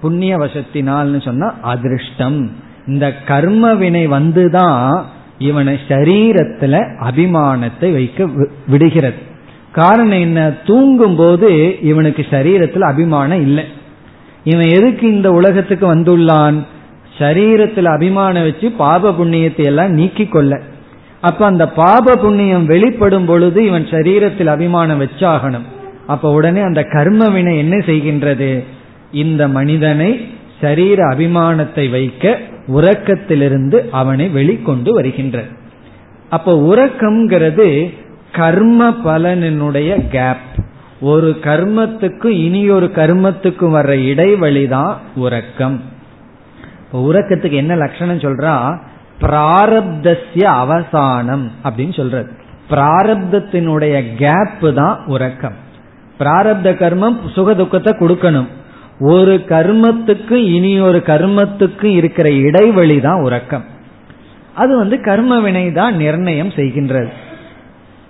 [0.00, 2.50] புண்ணிய வசத்தினால்னு சொன்னா அதிருஷ்டம்.
[2.86, 5.02] இந்த கர்ம வினை வந்துதான்
[5.38, 8.28] இவனை சரீரத்துல அபிமானத்தை வைக்க
[8.66, 9.26] விடுகிறது.
[9.80, 10.40] காரணம் என்ன?
[10.66, 11.50] தூங்கும் போது
[11.82, 13.64] இவனுக்கு சரீரத்தில் அபிமானம் இல்லை.
[14.44, 16.58] இவன் எதுக்கு இந்த உலகத்துக்கு வந்துள்ளான்?
[17.18, 20.52] சரீரத்தில் அபிமானம் வச்சு பாப புண்ணியத்தை எல்லாம் நீக்கி கொள்ள.
[21.20, 25.66] அப்ப அந்த பாப புண்ணியம் வெளிப்படும் பொழுது இவன் சரீரத்தில் அபிமானம் வச்சாகணும்.
[26.06, 28.50] அப்ப உடனே அந்த கர்ம வினை என்ன செய்கின்றது?
[29.22, 30.10] இந்த மனிதனை
[30.60, 32.24] சரீர அபிமானத்தை வைக்க
[32.76, 35.50] உறக்கத்திலிருந்து அவனை வெளிக்கொண்டு வருகின்றது
[36.28, 37.68] அப்ப உறக்கம்ங்கிறது
[38.32, 40.66] கர்ம பலனினுடைய கேப்
[41.00, 45.82] ஒரு கர்மத்துக்கும் இனி ஒரு கர்மத்துக்கும் வர்ற இடைவெளிதான் உறக்கம்.
[46.92, 48.78] உறக்கத்துக்கு என்ன லட்சணம் சொல்றா?
[49.20, 52.30] பிராரப்தசிய அவசானம் அப்படின்னு சொல்றது.
[52.70, 55.54] பிராரப்தத்தினுடைய கேப் தான் உறக்கம்.
[56.18, 58.46] பிராரப்த கர்மம் சுக துக்கத்தை கொடுக்கணும்.
[59.00, 63.64] ஒரு கர்மத்துக்கு இனி ஒரு கர்மத்துக்கு இருக்கிற இடைவெளி தான் உறக்கம்.
[64.54, 67.08] அது வந்து கர்ம வினை தான் நிர்ணயம் செய்கின்றது.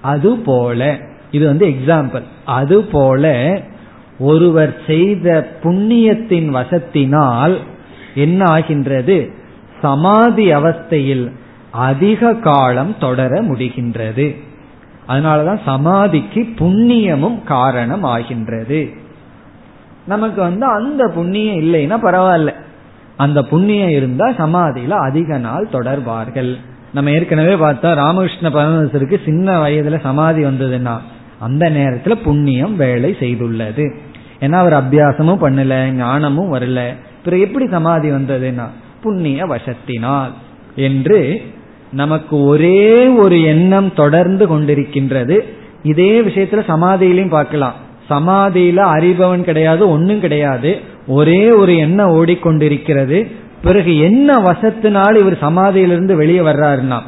[0.01, 0.99] அது போல
[1.31, 3.57] இது வந்து எக்ஸாம்பிள் அது போல
[4.19, 7.57] ஒருவர் செய்த புண்ணியத்தின் வசத்தினால்
[8.15, 9.31] என்ன ஆகின்றது
[9.83, 11.33] சமாதி அவஸ்தையில்
[11.71, 14.37] அதிக காலம் தொடர முடிகின்றது.
[15.09, 18.91] அதனாலதான் சமாதிக்கு புண்ணியமும் காரணம் ஆகின்றது.
[20.07, 22.55] நமக்கு வந்து அந்த புண்ணியம் இல்லைன்னா பரவாயில்ல.
[23.17, 26.57] அந்த புண்ணியம் இருந்தா சமாதியில அதிக நாள் தொடர்வார்கள்.
[26.95, 30.97] நம்ம ஏற்கனவே பார்த்தா ராமகிருஷ்ண பரமேஸ்வருக்கு சின்ன வயதுல சமாதி வந்ததுன்னா
[31.39, 33.97] அந்த நேரத்துல புண்ணியம் வேலை செய்துள்ளது.
[34.41, 36.95] ஏன்னா அவர் அபியாசமும் பண்ணல ஞானமும் வரல.
[37.25, 38.67] பிறகு எப்படி சமாதி வந்ததுன்னா
[39.03, 40.31] புண்ணிய வசத்தினால்
[40.77, 41.43] என்று
[41.93, 45.41] நமக்கு ஒரே ஒரு எண்ணம் தொடர்ந்து கொண்டிருக்கின்றது.
[45.83, 47.75] இதே விஷயத்துல சமாதியிலையும் பார்க்கலாம்.
[48.11, 50.81] சமாதியில அறிபவன் கிடையாது ஒன்னும் கிடையாது.
[51.07, 53.31] ஒரே ஒரு எண்ணம் ஓடிக்கொண்டிருக்கிறது.
[53.63, 56.99] பிறகு என்ன வசத்தினால் இவர் சமாதியிலிருந்து வெளியே வர்றாருன்னா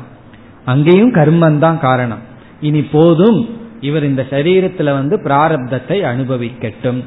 [0.64, 2.22] அங்கேயும் கர்மந்தான் காரணம்.
[2.60, 3.38] இனி போதும்
[3.80, 7.00] இவர் இந்த சரீரத்துல வந்து பிராரப்தத்தை அனுபவிக்கட்டும்.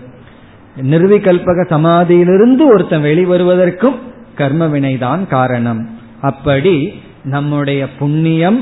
[0.82, 3.98] நிர்விகல்பக சமாதியிலிருந்து ஒருத்தன் வெளிவருவதற்கும்
[4.36, 5.82] கர்ம வினைதான் காரணம்.
[6.22, 6.76] அப்படி
[7.24, 8.60] நம்முடைய புண்ணியம்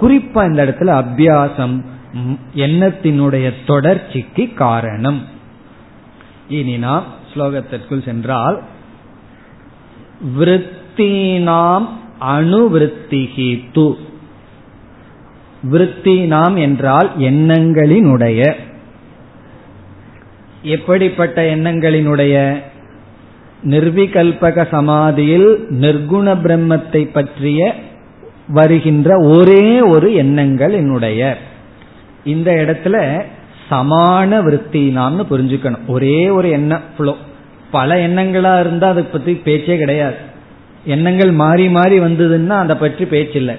[0.00, 1.76] குறிப்பா இந்த இடத்துல அபியாசம்
[2.56, 5.20] எண்ணத்தினுடைய தொடர்ச்சிக்கு காரணம்.
[6.48, 8.56] இனி நாம் ஸ்லோகத்திற்குள் சென்றால்
[10.38, 11.86] விருத்தீனாம்
[12.20, 13.94] அணுவிருத்திகி து
[15.72, 18.54] விருத்தினாம் என்றால் எண்ணங்களினுடைய.
[20.62, 22.62] எப்படிப்பட்ட எண்ணங்களினுடைய?
[23.64, 27.74] நிர்விகல்பக சமாதியில் நிர்குண பிரம்மத்தை பற்றிய
[28.48, 31.38] வருகின்ற ஒரே ஒரு எண்ணங்கள் என்னுடைய
[32.24, 33.22] இந்த இடத்துல
[33.70, 35.86] சமான விற்த்தினாம்னு புரிஞ்சுக்கணும்.
[35.86, 37.16] ஒரே ஒரு எண்ணம் ஃப்ளோ
[37.76, 40.18] பல எண்ணங்களா இருந்தா அதை பத்தி பேச்சே கிடையாது.
[40.94, 43.54] எண்ணங்கள் மாறி மாறி வந்ததுன்னா அதை பற்றி பேச்சில்லை.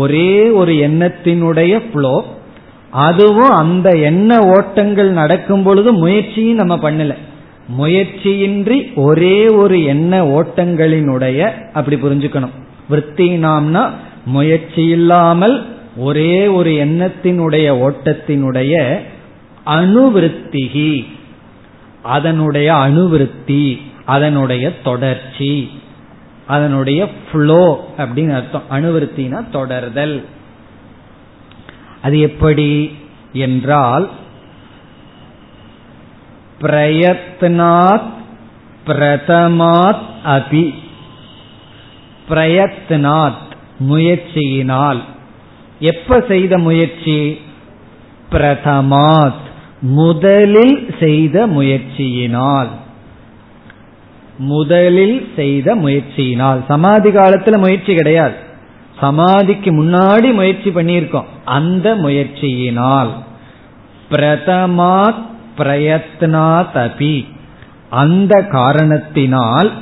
[0.00, 0.30] ஒரே
[0.60, 2.14] ஒரு எண்ணத்தினுடைய ஃப்ளோ
[3.06, 7.14] அதுவும் அந்த எண்ண ஓட்டங்கள் நடக்கும் பொழுது முயற்சியும் நம்ம பண்ணல.
[7.80, 11.40] முயற்சியின்றி ஒரே ஒரு எண்ண ஓட்டங்களினுடைய
[11.72, 12.56] அப்படி புரிஞ்சுக்கணும்.
[12.92, 13.82] விற்த்தினாம்னா
[14.26, 15.56] முயற்சி இல்லாமல்
[16.06, 18.74] ஒரே ஒரு எண்ணத்தினுடைய ஓட்டத்தினுடைய
[19.76, 20.90] அணுவிருத்திகி
[22.02, 25.70] அதனுடைய அணுவிருத்தி அதனுடைய தொடர்ச்சி
[26.46, 28.62] அதனுடைய ஃப்ளோ அப்படின்னு அர்த்தம்.
[28.70, 30.24] அணுவிருத்தினா தொடர்தல்.
[32.02, 32.96] அது எப்படி
[33.32, 34.10] என்றால்
[36.62, 38.10] பிரயத்னாத்
[38.86, 40.74] பிரதமாத் அபி.
[42.28, 43.48] பிரயத்னாத்
[43.88, 45.00] முயற்சியினால்.
[45.80, 47.40] எப்ப செய்த முயற்சி?
[48.32, 49.48] பிரதமாத்.
[49.80, 52.68] முதலில் செய்த முயற்சியினால்.
[54.38, 56.64] முதலில் செய்த முயற்சியினால்.
[56.68, 58.34] சமாதி காலத்துல முயற்சி கிடையாது.
[59.00, 61.24] சமாதிக்கு முன்னாடி முயற்சி பண்ணியிருக்கோம்.
[61.44, 63.08] அந்த முயற்சியினால்.
[64.10, 65.28] பிரதமாத்
[65.58, 67.26] பிரயத்னா தபி
[67.90, 69.72] அந்த காரணத்தினால்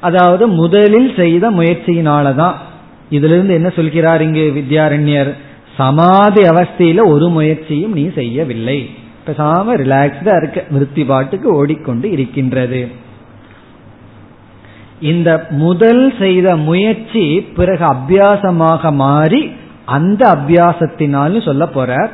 [0.00, 2.54] அதாவது முதலில் செய்த முயற்சியினாலதான்.
[3.10, 5.32] இதுல இருந்து என்ன சொல்கிறார் இங்கு வித்யாரண்யர்?
[5.76, 8.90] சமாதி அவஸ்தையில ஒரு முயற்சியும் நீ செய்யவில்லை.
[9.26, 10.64] பேசாம ரிலாக்ஸ்டா இருக்க.
[10.70, 12.90] விருத்தி பாட்டுக்கு ஓடிக்கொண்டு இருக்கின்றது.
[15.00, 19.52] இந்த முதல் செய்த முயற்சி பிறகு அபியாசமாக மாறி
[19.84, 22.10] அந்த அபியாசத்தினாலும் சொல்ல போறார்.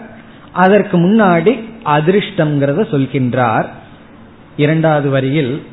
[0.53, 3.67] அதற்கு முன்னாடி அதிருஷ்டம்ங்கிறத சொல்கின்றார்.
[4.57, 5.67] இரண்டாவது வரியில்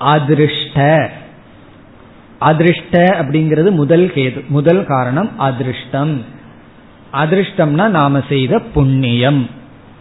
[0.00, 1.08] அதிருஷ்ட.
[2.40, 6.33] அதிருஷ்ட அப்படிங்கிறது முதல் கேது முதல் காரணம் அதிருஷ்டம்.
[7.22, 9.42] அதிர்ஷ்டம்னா நாம செய்த புண்ணியம்.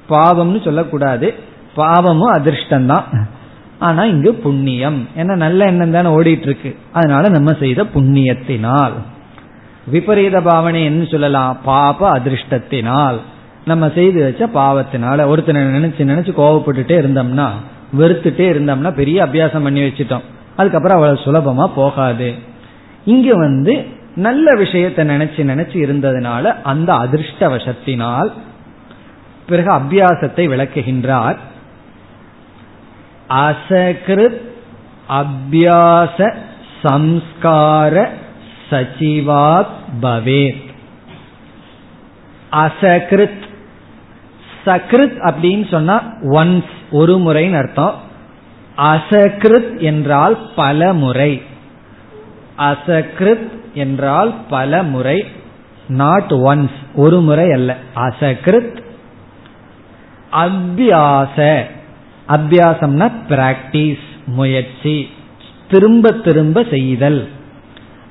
[0.10, 1.28] பாவம்னு சொல்லக்கூடாது.
[1.76, 3.06] பாவமும் அதிர்ஷ்டம் தான்
[3.80, 5.08] ஆனா இங்கு புண்ணியம்.
[5.18, 8.96] ஏன்னா நல்ல எண்ணம் தானே ஓடிட்டு இருக்கு அதனால நம்ம செய்த புண்ணியத்தினால்.
[9.86, 11.58] விபரீத பாவனை என்ன சொல்லலாம்?
[11.66, 13.18] பாப அதிர்ஷ்டத்தினால்.
[13.66, 17.48] நம்ம செய்து வச்ச பாவத்தினால ஒருத்தனை நினைச்சு நினைச்சு கோவப்பட்டுட்டே இருந்தோம்னா
[17.98, 20.26] வெறுத்துட்டே இருந்தோம்னா பெரிய அபியாசம் பண்ணி வச்சுட்டோம்.
[20.56, 22.34] அதுக்கப்புறம் அவ்வளவு சுலபமா போகாது.
[23.06, 23.74] இங்க வந்து
[24.16, 28.32] நல்ல விஷயத்தை நினைச்சு நினைச்சு இருந்ததுனால அந்த அதிர்ஷ்ட வசத்தினால்
[29.48, 31.38] பிறகு அபியாசத்தை விளக்குகின்றார்.
[33.30, 34.42] அசகிருத்
[35.10, 36.36] அபியாச
[36.84, 38.08] சம்ஸ்கார
[38.70, 39.66] சச்சிவாத்
[40.02, 40.64] பவேத்.
[42.52, 43.42] அசகிருத்.
[44.66, 47.96] சக்ருத் அப்படின்னு சொன்னா ஒன்ஸ் ஒரு முறைன்னு அர்த்தம்.
[48.78, 51.42] அசகிருத் என்றால் பல முறை.
[52.58, 55.26] அசகிருத் என்றால் பல முறை
[55.88, 57.76] நாட் ஒன்ஸ் ஒரு முறை அல்ல.
[57.96, 58.82] அசகிருத்
[60.32, 61.64] அபியாச.
[62.30, 65.10] அபியாசம்னா பிராக்டிஸ் முயற்சி
[65.72, 67.28] திரும்ப திரும்ப செய்தல்.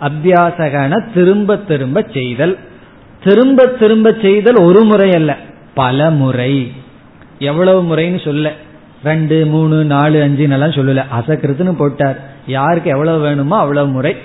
[0.00, 2.58] அபியாசகன திரும்ப திரும்ப செய்தல்.
[3.24, 5.36] திரும்ப திரும்ப செய்தல் ஒரு முறை அல்ல
[5.74, 6.72] பல முறை.
[7.38, 8.52] எவ்வளவு முறைன்னு சொல்ல.
[9.04, 11.04] ரெண்டு மூணு நாலு அஞ்சுன்னு எல்லாம் சொல்லல.
[11.20, 12.18] அசகிருத்துன்னு போட்டார்.
[12.46, 14.16] யாருக்கு எவ்வளவு வேணுமோ அவ்வளவு முறை.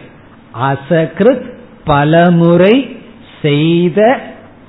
[0.59, 1.53] அசகிருத்
[1.83, 2.99] பல முறை
[3.41, 4.19] செய்த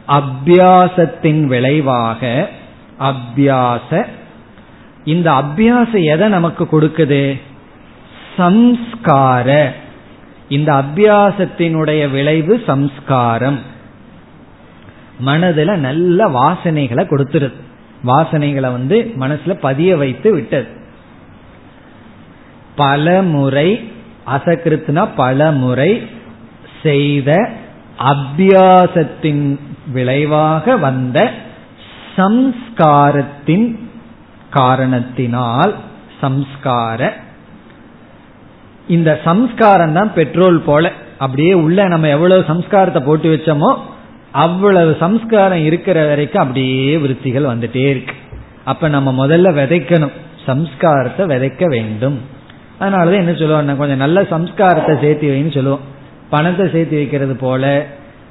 [0.08, 2.48] அபியாசத்தின் விளைவாக
[3.00, 4.06] அபியாச.
[5.04, 7.40] இந்த அபியாசம் எதை நமக்கு கொடுக்குது?
[8.38, 9.70] சம்ஸ்கார.
[10.48, 13.58] இந்த அபியாசத்தினுடைய விளைவு சம்ஸ்காரம்.
[15.26, 17.52] மனதுல நல்ல வாசனைகளை கொடுத்துருது.
[18.06, 20.68] வாசனைகளை வந்து மனசுல பதிய வைத்து விட்டது.
[22.76, 23.92] பல முறை
[24.34, 26.02] அசகிருத்னா பல முறை
[26.82, 27.50] செய்த
[27.98, 29.58] அபியாசத்தின்
[29.92, 31.30] விளைவாக வந்த
[32.16, 33.66] சம்ஸ்காரத்தின்
[34.50, 35.74] காரணத்தினால்
[36.20, 37.10] சம்ஸ்கார.
[38.88, 40.92] இந்த சம்ஸ்காரம் தான் பெட்ரோல் போல.
[41.18, 43.70] அப்படியே உள்ள நம்ம எவ்வளவு சம்ஸ்காரத்தை போட்டு வச்சோமோ
[44.30, 48.14] அவ்வளவு சம்ஸ்காரம் இருக்கிற வரைக்கும் அப்படியே விருத்திகள் வந்துட்டே இருக்கு.
[48.64, 50.16] அப்ப நம்ம முதல்ல விதைக்கணும்.
[50.46, 52.18] சம்ஸ்காரத்தை விதைக்க வேண்டும்.
[52.80, 55.84] அதனாலதான் என்ன சொல்லுவோம் கொஞ்சம் நல்ல சம்ஸ்காரத்தை சேர்த்து வைன்னு சொல்லுவோம்.
[56.30, 57.86] பணத்தை சேர்த்து வைக்கிறது போல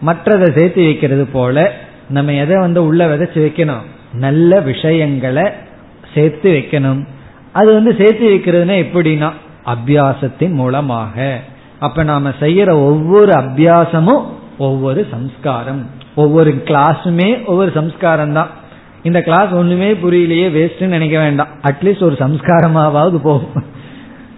[0.06, 1.72] மற்றதை சேர்த்து வைக்கிறது போல
[2.10, 3.86] நம்ம எதை வந்து உள்ள விதைச்சு வைக்கணும்?
[4.12, 5.46] நல்ல விஷயங்களை
[6.14, 7.02] சேர்த்து வைக்கணும்.
[7.52, 9.30] அது வந்து சேர்த்து வைக்கிறதுனா எப்படின்னா
[9.66, 11.40] அபியாசத்தின் மூலமாக.
[11.80, 14.24] அப்ப நாம செய்யற ஒவ்வொரு அபியாசமும்
[14.58, 15.82] ஒவ்வொரு சம்ஸ்காரம்.
[16.16, 18.48] ஒவ்வொரு கிளாஸுமே ஒவ்வொரு சம்ஸ்காரம் தான்
[19.04, 21.48] இந்த கிளாஸ் ஒண்ணுமே புரியலையே வேஸ்ட்னு நினைக்க வேண்டாம்.
[21.64, 23.76] அட்லீஸ்ட் ஒரு சம்ஸ்காரமாவது போகும்.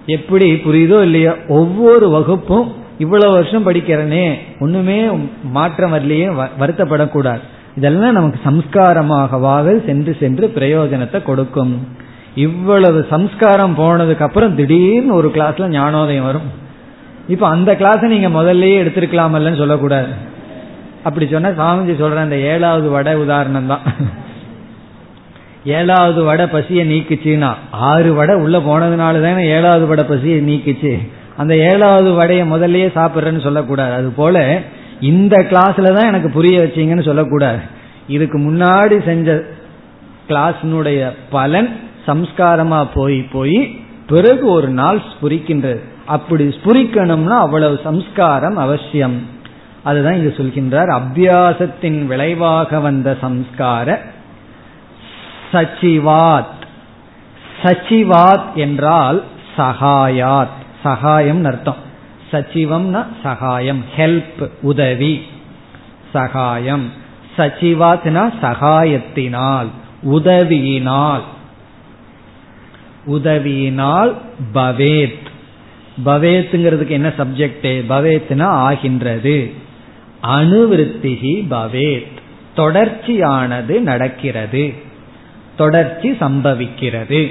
[0.05, 4.25] எப்படி புரியுதோ இல்லையோ ஒவ்வொரு வகுப்பும் இவ்வளவு வருஷம் படிக்கிறனே
[4.59, 4.97] ஒண்ணுமே
[5.43, 6.27] மாற்றம் வரலையே
[6.61, 7.43] வருத்தப்படக்கூடாது.
[7.75, 11.87] இதெல்லாம் நமக்கு சம்ஸ்காரமாகவாக சென்று சென்று பிரயோஜனத்தை கொடுக்கும்.
[12.35, 16.49] இவ்வளவு சம்ஸ்காரம் போனதுக்கு அப்புறம் திடீர்னு ஒரு கிளாஸ்ல ஞானோதயம் வரும்.
[17.27, 20.07] இப்ப அந்த கிளாஸ் நீங்க முதல்லயே எடுத்திருக்கலாமல்லன்னு சொல்லக்கூடாது.
[21.03, 23.83] அப்படி சொன்னா சாமிஜி சொல்ற அந்த ஏழாவது வடை உதாரணம் தான்
[25.65, 31.07] ஏழாவது வடை பசியை நீக்குச்சுன்னா ஆறு வடை உள்ள போனதுனால தானே ஏழாவது வடை பசியை நீக்குச்சு?
[31.37, 33.93] அந்த ஏழாவது வடையை முதல்லயே சாப்பிட்றேன்னு சொல்லக்கூடாது.
[33.93, 34.61] அது போல
[35.01, 37.57] இந்த கிளாஸ்ல தான் எனக்கு புரிய வச்சீங்கன்னு சொல்லக்கூடாது.
[38.07, 39.43] இதுக்கு முன்னாடி செஞ்ச
[40.27, 41.69] கிளாஸினுடைய பலன்
[42.07, 45.79] சம்ஸ்காரமா போய் போய் பிறகு ஒரு நாள் ஸ்புரிக்கின்றது.
[46.05, 49.27] அப்படி ஸ்புரிக்கணும்னா அவ்வளவு சம்ஸ்காரம் அவசியம்.
[49.83, 51.01] அதுதான் இங்கு சொல்கின்றார்.
[51.01, 53.97] அபியாசத்தின் விளைவாக வந்த சம்ஸ்கார
[55.53, 56.57] சச்சிவாத்.
[57.63, 59.23] சச்சிவாத் என்றால்
[59.57, 60.57] சகாயாத்.
[60.83, 61.75] சகாயம் அர்த்தம்.
[62.31, 65.21] சச்சிவம்னா சகாயம் ஹெல்ப் உதவி.
[66.13, 66.91] சகாயம்.
[67.37, 69.67] சச்சிவாத்னா சகாயத்தினால்
[70.05, 71.21] உதவியினால்.
[73.07, 74.13] உதவியினால்
[74.53, 75.27] பவேத்.
[76.05, 79.53] பவேத்துங்கிறதுக்கு என்ன சப்ஜெக்ட் பவேத்னா ஆகின்றது.
[80.23, 82.17] அணுவிருத்திகி பவேத்.
[82.57, 84.87] தொடர்ச்சியானது நடக்கிறது.
[85.61, 87.21] தொடர்ச்சி சம்பவிக்கிறது.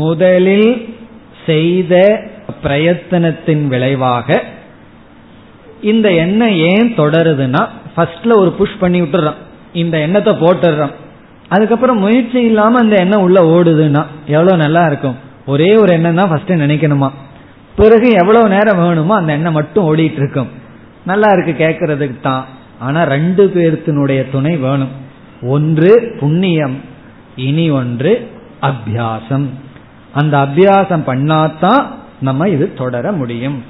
[0.00, 0.72] முதலில்
[1.46, 1.94] செய்த
[2.64, 4.28] பிரயத்தனத்தின் விளைவாக
[5.90, 7.62] இந்த எண்ணெய் ஏன் தொடருதுன்னா
[7.94, 9.40] ஃபர்ஸ்ட்ல ஒரு புஷ் பண்ணி விட்டுறான்
[9.82, 10.94] இந்த எண்ணத்தை போட்டுடுறான்
[11.54, 14.02] அதுக்கப்புறம் முயற்சி இல்லாம அந்த எண்ணம் உள்ள ஓடுதுன்னா
[14.34, 15.16] எவ்வளவு நல்லா இருக்கும்.
[15.52, 17.08] ஒரே ஒரு எண்ணம் தான் ஃபர்ஸ்ட் நினைக்கணுமா?
[17.80, 20.50] பிறகு எவ்வளவு நேரம் வேணுமோ அந்த எண்ணம் மட்டும் ஓடிட்டு இருக்கும்
[21.10, 22.44] நல்லா இருக்கு கேட்கறதுக்கு தான்.
[22.86, 24.92] ஆனா ரெண்டு பேர்த்தினுடைய துணை வேணும்.
[25.54, 26.76] ஒன்று புண்ணியம்
[27.36, 28.30] இனி ஒன்று
[28.62, 29.46] அபியாசம்.
[30.12, 31.86] அந்த அபியாசம் பண்ணாதான்
[32.20, 33.64] நம்ம இது தொடர முடியும்.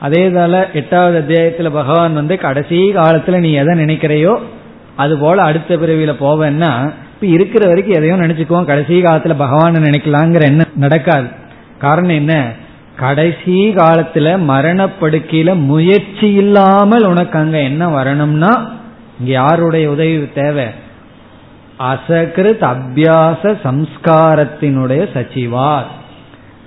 [0.00, 4.38] அதே போல எட்டாவது அத்தியாயத்துல பகவான் வந்து கடைசி காலத்துல நீ எதை நினைக்கிறையோ
[4.96, 8.64] அது போல அடுத்த பிறவியில போவேன்னா இப்ப இருக்கிற வரைக்கும் எதையும் நினைச்சுக்குவோம்.
[8.64, 11.26] கடைசி காலத்துல பகவான நினைக்கலாங்கிற என்ன நடக்காது.
[11.78, 12.52] காரணம் என்ன?
[12.96, 18.70] கடைசி காலத்துல மரணப்படுக்கையில முயற்சி இல்லாமல் உனக்கு அங்க என்ன வரணும்னா
[19.20, 20.66] இங்க யாருடைய உதவி தேவை?
[21.78, 25.84] அசகிருத் அபியாச சம்ஸ்காரத்தினுடைய சச்சிவார்.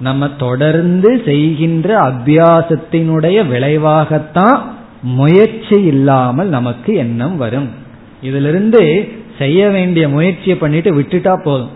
[0.02, 4.60] நம்ம தொடர்ந்து செய்கின்ற அபியாசத்தினுடைய விளைவாகத்தான்
[5.02, 7.70] முயற்சி இல்லாமல் நமக்கு எண்ணம் வரும்.
[8.22, 11.70] இதிலிருந்து செய்ய வேண்டிய முயற்சியை பண்ணிட்டு விட்டுட்டா போதும்.